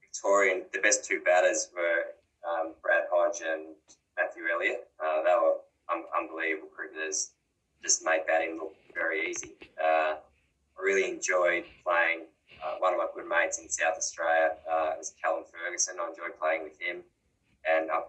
Victorian, 0.00 0.62
the 0.72 0.80
best 0.80 1.04
two 1.04 1.20
batters 1.24 1.68
were 1.74 2.14
um, 2.48 2.72
Brad 2.82 3.04
Hodge 3.12 3.42
and 3.46 3.74
Matthew 4.16 4.44
Elliott. 4.52 4.88
Uh, 4.98 5.22
they 5.22 5.34
were 5.34 5.56
un- 5.92 6.04
unbelievable 6.18 6.68
cricketers. 6.74 7.32
just 7.82 8.04
made 8.04 8.20
batting 8.26 8.56
look 8.56 8.74
very 8.94 9.28
easy. 9.28 9.54
Uh, 9.80 10.16
I 10.16 10.82
really 10.82 11.08
enjoyed 11.08 11.64
playing. 11.84 12.26
Uh, 12.64 12.76
one 12.78 12.94
of 12.94 12.98
my 12.98 13.06
good 13.14 13.28
mates 13.28 13.58
in 13.58 13.68
South 13.68 13.94
Australia 13.96 14.52
uh, 14.70 14.92
was 14.96 15.14
Callum 15.22 15.44
Ferguson. 15.50 15.96
I 16.00 16.08
enjoyed 16.08 16.38
playing 16.40 16.62
with 16.62 16.80
him, 16.80 17.02
and 17.68 17.90
uh, 17.90 18.00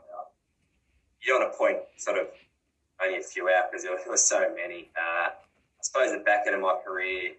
you 1.22 1.34
don't 1.34 1.42
want 1.42 1.52
to 1.52 1.58
point 1.58 1.78
sort 1.98 2.18
of 2.18 2.28
only 3.04 3.20
a 3.20 3.24
few 3.24 3.50
out 3.50 3.72
because 3.72 3.84
there 3.84 3.98
were 4.08 4.18
so 4.18 4.54
many. 4.56 4.90
Uh, 4.96 5.30
I 5.30 5.82
suppose 5.82 6.12
the 6.12 6.20
back 6.20 6.44
end 6.46 6.56
of 6.56 6.62
my 6.62 6.78
career, 6.86 7.32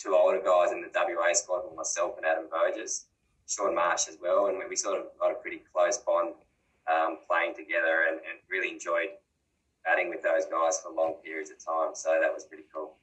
two 0.00 0.14
older 0.14 0.40
guys 0.40 0.72
in 0.72 0.80
the 0.80 0.88
WA 0.94 1.32
squad 1.32 1.62
were 1.68 1.76
myself 1.76 2.16
and 2.16 2.24
Adam 2.24 2.44
Voges, 2.50 3.04
Shaun 3.46 3.74
Marsh 3.74 4.08
as 4.08 4.16
well, 4.20 4.46
and 4.46 4.58
we 4.68 4.76
sort 4.76 4.98
of 4.98 5.06
got 5.18 5.32
a 5.32 5.34
pretty 5.34 5.62
close 5.72 5.98
bond 5.98 6.34
um, 6.90 7.18
playing 7.28 7.54
together 7.54 8.06
and, 8.08 8.16
and 8.16 8.38
really 8.50 8.72
enjoyed 8.72 9.10
batting 9.84 10.08
with 10.08 10.22
those 10.22 10.46
guys 10.46 10.80
for 10.80 10.92
long 10.92 11.14
periods 11.24 11.50
of 11.50 11.58
time. 11.64 11.90
So 11.94 12.18
that 12.20 12.32
was 12.32 12.44
pretty 12.44 12.64
cool. 12.72 12.96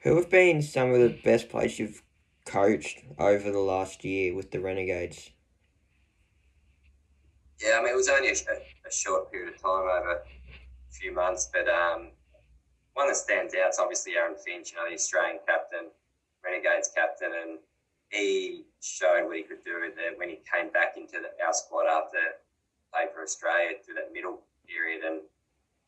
Who 0.00 0.16
have 0.16 0.30
been 0.30 0.62
some 0.62 0.92
of 0.92 1.00
the 1.00 1.16
best 1.22 1.48
players 1.48 1.78
you've 1.78 2.02
coached 2.44 3.04
over 3.18 3.50
the 3.50 3.60
last 3.60 4.04
year 4.04 4.34
with 4.34 4.50
the 4.50 4.60
Renegades? 4.60 5.30
Yeah, 7.62 7.78
I 7.78 7.82
mean, 7.82 7.92
it 7.92 7.96
was 7.96 8.08
only 8.08 8.28
a, 8.28 8.32
a, 8.32 8.92
short 8.92 9.30
period 9.30 9.54
of 9.54 9.62
time 9.62 9.82
over 9.82 10.14
a 10.14 10.22
few 10.90 11.12
months, 11.12 11.48
but 11.52 11.68
um, 11.68 12.08
one 12.94 13.08
that 13.08 13.16
stands 13.16 13.54
out 13.54 13.70
is 13.70 13.78
obviously 13.78 14.16
Aaron 14.16 14.36
Finch, 14.36 14.72
you 14.72 14.76
know, 14.76 14.88
the 14.88 14.94
Australian 14.94 15.38
captain, 15.46 15.88
Renegades 16.44 16.90
captain, 16.94 17.32
and 17.32 17.58
he 18.10 18.64
showed 18.80 19.26
what 19.26 19.36
he 19.36 19.42
could 19.42 19.64
do 19.64 19.80
the, 19.96 20.16
when 20.16 20.28
he 20.28 20.40
came 20.44 20.68
back 20.70 20.96
into 20.96 21.16
the, 21.20 21.32
our 21.44 21.54
squad 21.54 21.88
after 21.88 22.20
playing 22.92 23.08
for 23.14 23.22
Australia 23.22 23.80
through 23.80 23.94
that 23.94 24.12
middle 24.12 24.40
period 24.68 25.00
and 25.04 25.20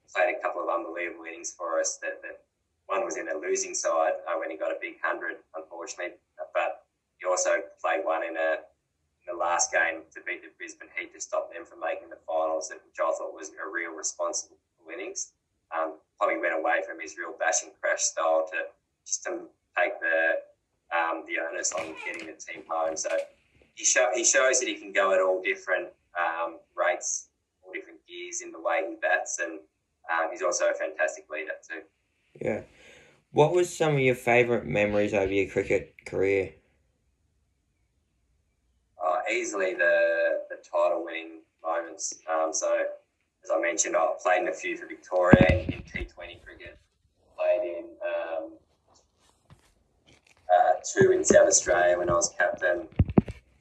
played 0.08 0.32
a 0.32 0.40
couple 0.40 0.62
of 0.62 0.68
unbelievable 0.72 1.24
innings 1.28 1.52
for 1.52 1.78
us. 1.78 1.98
That, 2.00 2.22
that 2.22 2.40
one 2.86 3.04
was 3.04 3.16
in 3.16 3.28
a 3.28 3.36
losing 3.36 3.74
side 3.74 4.24
uh, 4.24 4.36
when 4.40 4.50
he 4.50 4.56
got 4.56 4.72
a 4.72 4.78
big 4.80 4.96
hundred, 5.02 5.36
unfortunately, 5.54 6.16
but 6.52 6.84
he 7.20 7.26
also 7.28 7.60
played 7.80 8.04
one 8.04 8.24
in 8.24 8.36
a 8.36 8.64
the 9.26 9.32
last 9.32 9.72
game 9.72 10.04
to 10.12 10.20
beat 10.26 10.42
the 10.42 10.52
Brisbane 10.58 10.88
Heat 10.96 11.12
to 11.14 11.20
stop 11.20 11.52
them 11.52 11.64
from 11.64 11.80
making 11.80 12.10
the 12.10 12.20
finals, 12.28 12.70
which 12.70 13.00
I 13.00 13.08
thought 13.16 13.32
was 13.32 13.50
a 13.56 13.64
real 13.64 13.96
responsible 13.96 14.56
innings. 14.92 15.32
Um, 15.72 15.94
probably 16.18 16.38
went 16.38 16.54
away 16.54 16.80
from 16.86 17.00
his 17.00 17.16
real 17.18 17.34
bash 17.38 17.62
and 17.62 17.72
crash 17.80 18.02
style 18.02 18.46
to 18.50 18.58
just 19.06 19.24
to 19.24 19.48
take 19.76 19.98
the 20.00 20.40
um, 20.94 21.24
the 21.26 21.34
onus 21.40 21.72
on 21.72 21.94
getting 22.04 22.26
the 22.26 22.34
team 22.34 22.62
home. 22.68 22.96
So 22.96 23.10
he 23.74 23.84
show, 23.84 24.10
he 24.14 24.24
shows 24.24 24.60
that 24.60 24.68
he 24.68 24.76
can 24.76 24.92
go 24.92 25.12
at 25.12 25.20
all 25.20 25.42
different 25.42 25.88
um, 26.18 26.58
rates, 26.76 27.28
all 27.62 27.72
different 27.72 27.98
gears 28.06 28.40
in 28.42 28.52
the 28.52 28.60
way 28.60 28.82
he 28.88 28.96
bats, 29.00 29.40
and 29.42 29.58
um, 30.10 30.30
he's 30.30 30.42
also 30.42 30.70
a 30.70 30.74
fantastic 30.74 31.28
leader 31.30 31.52
too. 31.68 31.82
Yeah. 32.40 32.62
What 33.32 33.52
was 33.52 33.74
some 33.74 33.94
of 33.94 34.00
your 34.00 34.14
favourite 34.14 34.64
memories 34.64 35.12
over 35.12 35.32
your 35.32 35.50
cricket 35.50 35.94
career? 36.06 36.54
Uh, 39.04 39.18
easily 39.30 39.74
the 39.74 40.42
the 40.48 40.56
title 40.56 41.04
winning 41.04 41.40
moments. 41.62 42.14
Um, 42.32 42.52
so 42.52 42.84
as 43.44 43.50
I 43.50 43.60
mentioned, 43.60 43.94
I 43.94 44.08
played 44.22 44.42
in 44.42 44.48
a 44.48 44.52
few 44.52 44.76
for 44.76 44.86
Victoria 44.86 45.46
in, 45.50 45.72
in 45.72 45.82
T20 45.82 46.42
cricket. 46.42 46.78
Played 47.36 47.78
in 47.78 47.84
um, 48.02 48.52
uh, 50.48 50.72
two 50.92 51.12
in 51.12 51.22
South 51.24 51.46
Australia 51.46 51.98
when 51.98 52.08
I 52.08 52.14
was 52.14 52.32
captain. 52.38 52.88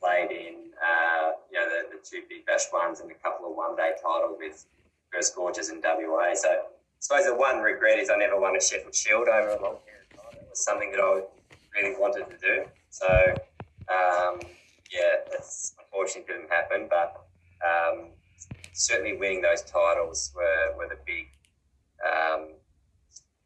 Played 0.02 0.32
in 0.32 0.56
uh, 0.80 1.32
you 1.52 1.60
know 1.60 1.68
the, 1.68 1.98
the 1.98 2.04
two 2.04 2.22
big 2.30 2.46
bash 2.46 2.72
ones 2.72 3.02
and 3.02 3.12
a 3.12 3.16
couple 3.16 3.50
of 3.50 3.56
one 3.56 3.76
day 3.76 3.92
titles 4.02 4.38
with 4.40 4.66
Perth 5.12 5.26
Scorchers 5.26 5.70
in 5.70 5.82
WA. 5.84 6.34
So 6.34 6.50
I 6.50 6.60
suppose 7.00 7.26
the 7.26 7.36
one 7.36 7.60
regret 7.60 8.00
is 8.00 8.10
I 8.10 8.16
never 8.18 8.40
won 8.40 8.56
a 8.56 8.62
Sheffield 8.62 8.96
Shield 8.96 9.28
over 9.28 9.50
a 9.50 9.62
long 9.62 9.78
period 9.84 10.08
of 10.14 10.24
time. 10.24 10.40
It 10.42 10.48
was 10.50 10.64
something 10.64 10.92
that 10.92 11.00
I 11.00 11.24
really 11.76 12.00
wanted 12.00 12.30
to 12.30 12.38
do. 12.38 12.66
So 12.90 13.08
um, 13.90 14.40
yeah, 14.94 15.28
that's 15.30 15.74
unfortunately 15.80 16.36
didn't 16.36 16.50
happen, 16.50 16.88
but 16.90 17.26
um, 17.66 18.10
certainly 18.74 19.16
winning 19.16 19.42
those 19.42 19.62
titles 19.62 20.32
were, 20.36 20.76
were 20.78 20.88
the 20.88 21.00
big 21.06 21.28
um, 22.04 22.48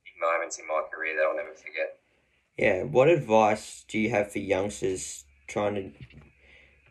big 0.04 0.14
moments 0.20 0.58
in 0.58 0.68
my 0.68 0.82
career 0.92 1.16
that 1.16 1.24
I'll 1.24 1.36
never 1.36 1.54
forget. 1.54 2.00
Yeah, 2.58 2.84
what 2.84 3.08
advice 3.08 3.86
do 3.88 4.00
you 4.00 4.10
have 4.10 4.32
for 4.32 4.40
youngsters 4.40 5.26
trying 5.48 5.76
to 5.76 5.92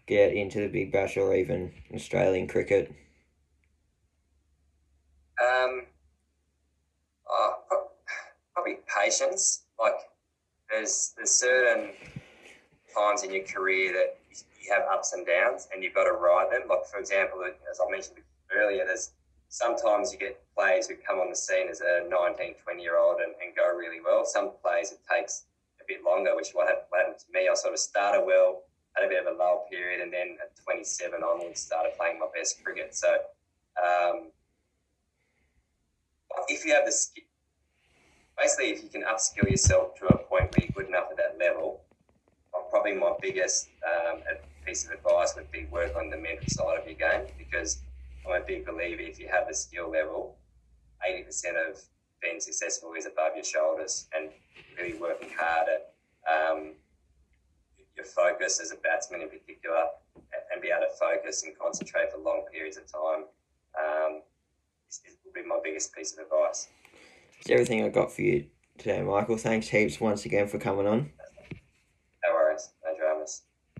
get 0.06 0.32
into 0.32 0.60
the 0.60 0.68
Big 0.68 0.92
Bash 0.92 1.16
or 1.16 1.34
even 1.34 1.72
Australian 1.92 2.46
cricket? 2.46 2.94
Um, 5.42 5.86
uh, 7.28 7.76
probably 8.54 8.76
patience. 8.86 9.64
Like, 9.78 9.94
there's 10.70 11.14
there's 11.16 11.32
certain 11.32 11.90
times 12.94 13.24
in 13.24 13.32
your 13.32 13.44
career 13.44 13.92
that 13.92 14.18
you 14.62 14.72
have 14.72 14.84
ups 14.90 15.12
and 15.12 15.26
downs, 15.26 15.68
and 15.74 15.82
you've 15.82 15.94
got 15.94 16.04
to 16.04 16.12
ride 16.12 16.52
them. 16.52 16.68
Like, 16.68 16.86
for 16.86 16.98
example, 16.98 17.40
as 17.44 17.80
I 17.80 17.90
mentioned 17.90 18.18
earlier, 18.54 18.84
there's 18.86 19.12
sometimes 19.48 20.12
you 20.12 20.18
get 20.18 20.42
players 20.56 20.88
who 20.88 20.96
come 20.96 21.18
on 21.18 21.30
the 21.30 21.36
scene 21.36 21.68
as 21.68 21.80
a 21.80 22.06
19, 22.08 22.54
20 22.62 22.82
year 22.82 22.98
old 22.98 23.20
and, 23.20 23.34
and 23.42 23.54
go 23.56 23.68
really 23.76 24.00
well. 24.04 24.24
Some 24.24 24.52
players 24.62 24.92
it 24.92 24.98
takes 25.10 25.44
a 25.80 25.84
bit 25.86 26.04
longer, 26.04 26.34
which 26.34 26.48
is 26.48 26.54
what 26.54 26.68
happened 26.68 27.18
to 27.18 27.26
me. 27.32 27.48
I 27.50 27.54
sort 27.54 27.74
of 27.74 27.80
started 27.80 28.24
well, 28.26 28.62
had 28.96 29.06
a 29.06 29.08
bit 29.08 29.26
of 29.26 29.32
a 29.32 29.36
lull 29.36 29.66
period, 29.70 30.00
and 30.00 30.12
then 30.12 30.36
at 30.42 30.52
27 30.64 31.22
onwards 31.22 31.60
started 31.60 31.92
playing 31.98 32.18
my 32.18 32.26
best 32.34 32.62
cricket. 32.64 32.94
So, 32.94 33.14
um, 33.78 34.30
if 36.48 36.64
you 36.64 36.74
have 36.74 36.84
the 36.84 36.92
skill, 36.92 37.24
basically, 38.38 38.70
if 38.70 38.82
you 38.82 38.88
can 38.88 39.02
upskill 39.02 39.48
yourself 39.50 39.94
to 40.00 40.06
a 40.06 40.18
point 40.18 40.52
where 40.52 40.60
you're 40.60 40.72
good 40.74 40.88
enough 40.88 41.06
at 41.10 41.16
that 41.16 41.38
level, 41.38 41.80
probably 42.70 42.94
my 42.94 43.12
biggest 43.20 43.68
um, 43.86 44.20
piece 44.64 44.84
of 44.84 44.92
advice 44.92 45.34
would 45.36 45.50
be 45.50 45.66
work 45.66 45.96
on 45.96 46.10
the 46.10 46.16
mental 46.16 46.46
side 46.46 46.78
of 46.78 46.86
your 46.86 46.96
game 46.96 47.26
because 47.38 47.82
I'm 48.26 48.42
a 48.42 48.44
big 48.44 48.66
believer 48.66 49.02
if 49.02 49.18
you 49.18 49.28
have 49.28 49.46
the 49.48 49.54
skill 49.54 49.90
level, 49.90 50.36
80% 51.08 51.70
of 51.70 51.80
being 52.20 52.40
successful 52.40 52.92
is 52.94 53.06
above 53.06 53.32
your 53.34 53.44
shoulders 53.44 54.08
and 54.16 54.30
really 54.76 54.98
working 54.98 55.30
hard 55.38 55.68
at 55.68 55.92
um, 56.32 56.72
your 57.94 58.04
focus 58.04 58.60
as 58.60 58.72
a 58.72 58.76
batsman 58.76 59.22
in 59.22 59.28
particular 59.28 59.84
and 60.52 60.60
be 60.62 60.68
able 60.68 60.86
to 60.86 60.92
focus 60.98 61.44
and 61.44 61.56
concentrate 61.58 62.10
for 62.12 62.18
long 62.18 62.44
periods 62.52 62.76
of 62.76 62.90
time 62.90 63.24
um, 63.78 64.22
is, 64.88 65.02
is, 65.06 65.16
will 65.24 65.32
be 65.32 65.46
my 65.46 65.58
biggest 65.62 65.94
piece 65.94 66.12
of 66.12 66.20
advice. 66.20 66.68
It's 67.40 67.50
everything 67.50 67.84
I've 67.84 67.92
got 67.92 68.12
for 68.12 68.22
you 68.22 68.46
today, 68.78 69.02
Michael. 69.02 69.36
Thanks 69.36 69.68
heaps 69.68 70.00
once 70.00 70.24
again 70.24 70.48
for 70.48 70.58
coming 70.58 70.86
on. 70.86 71.12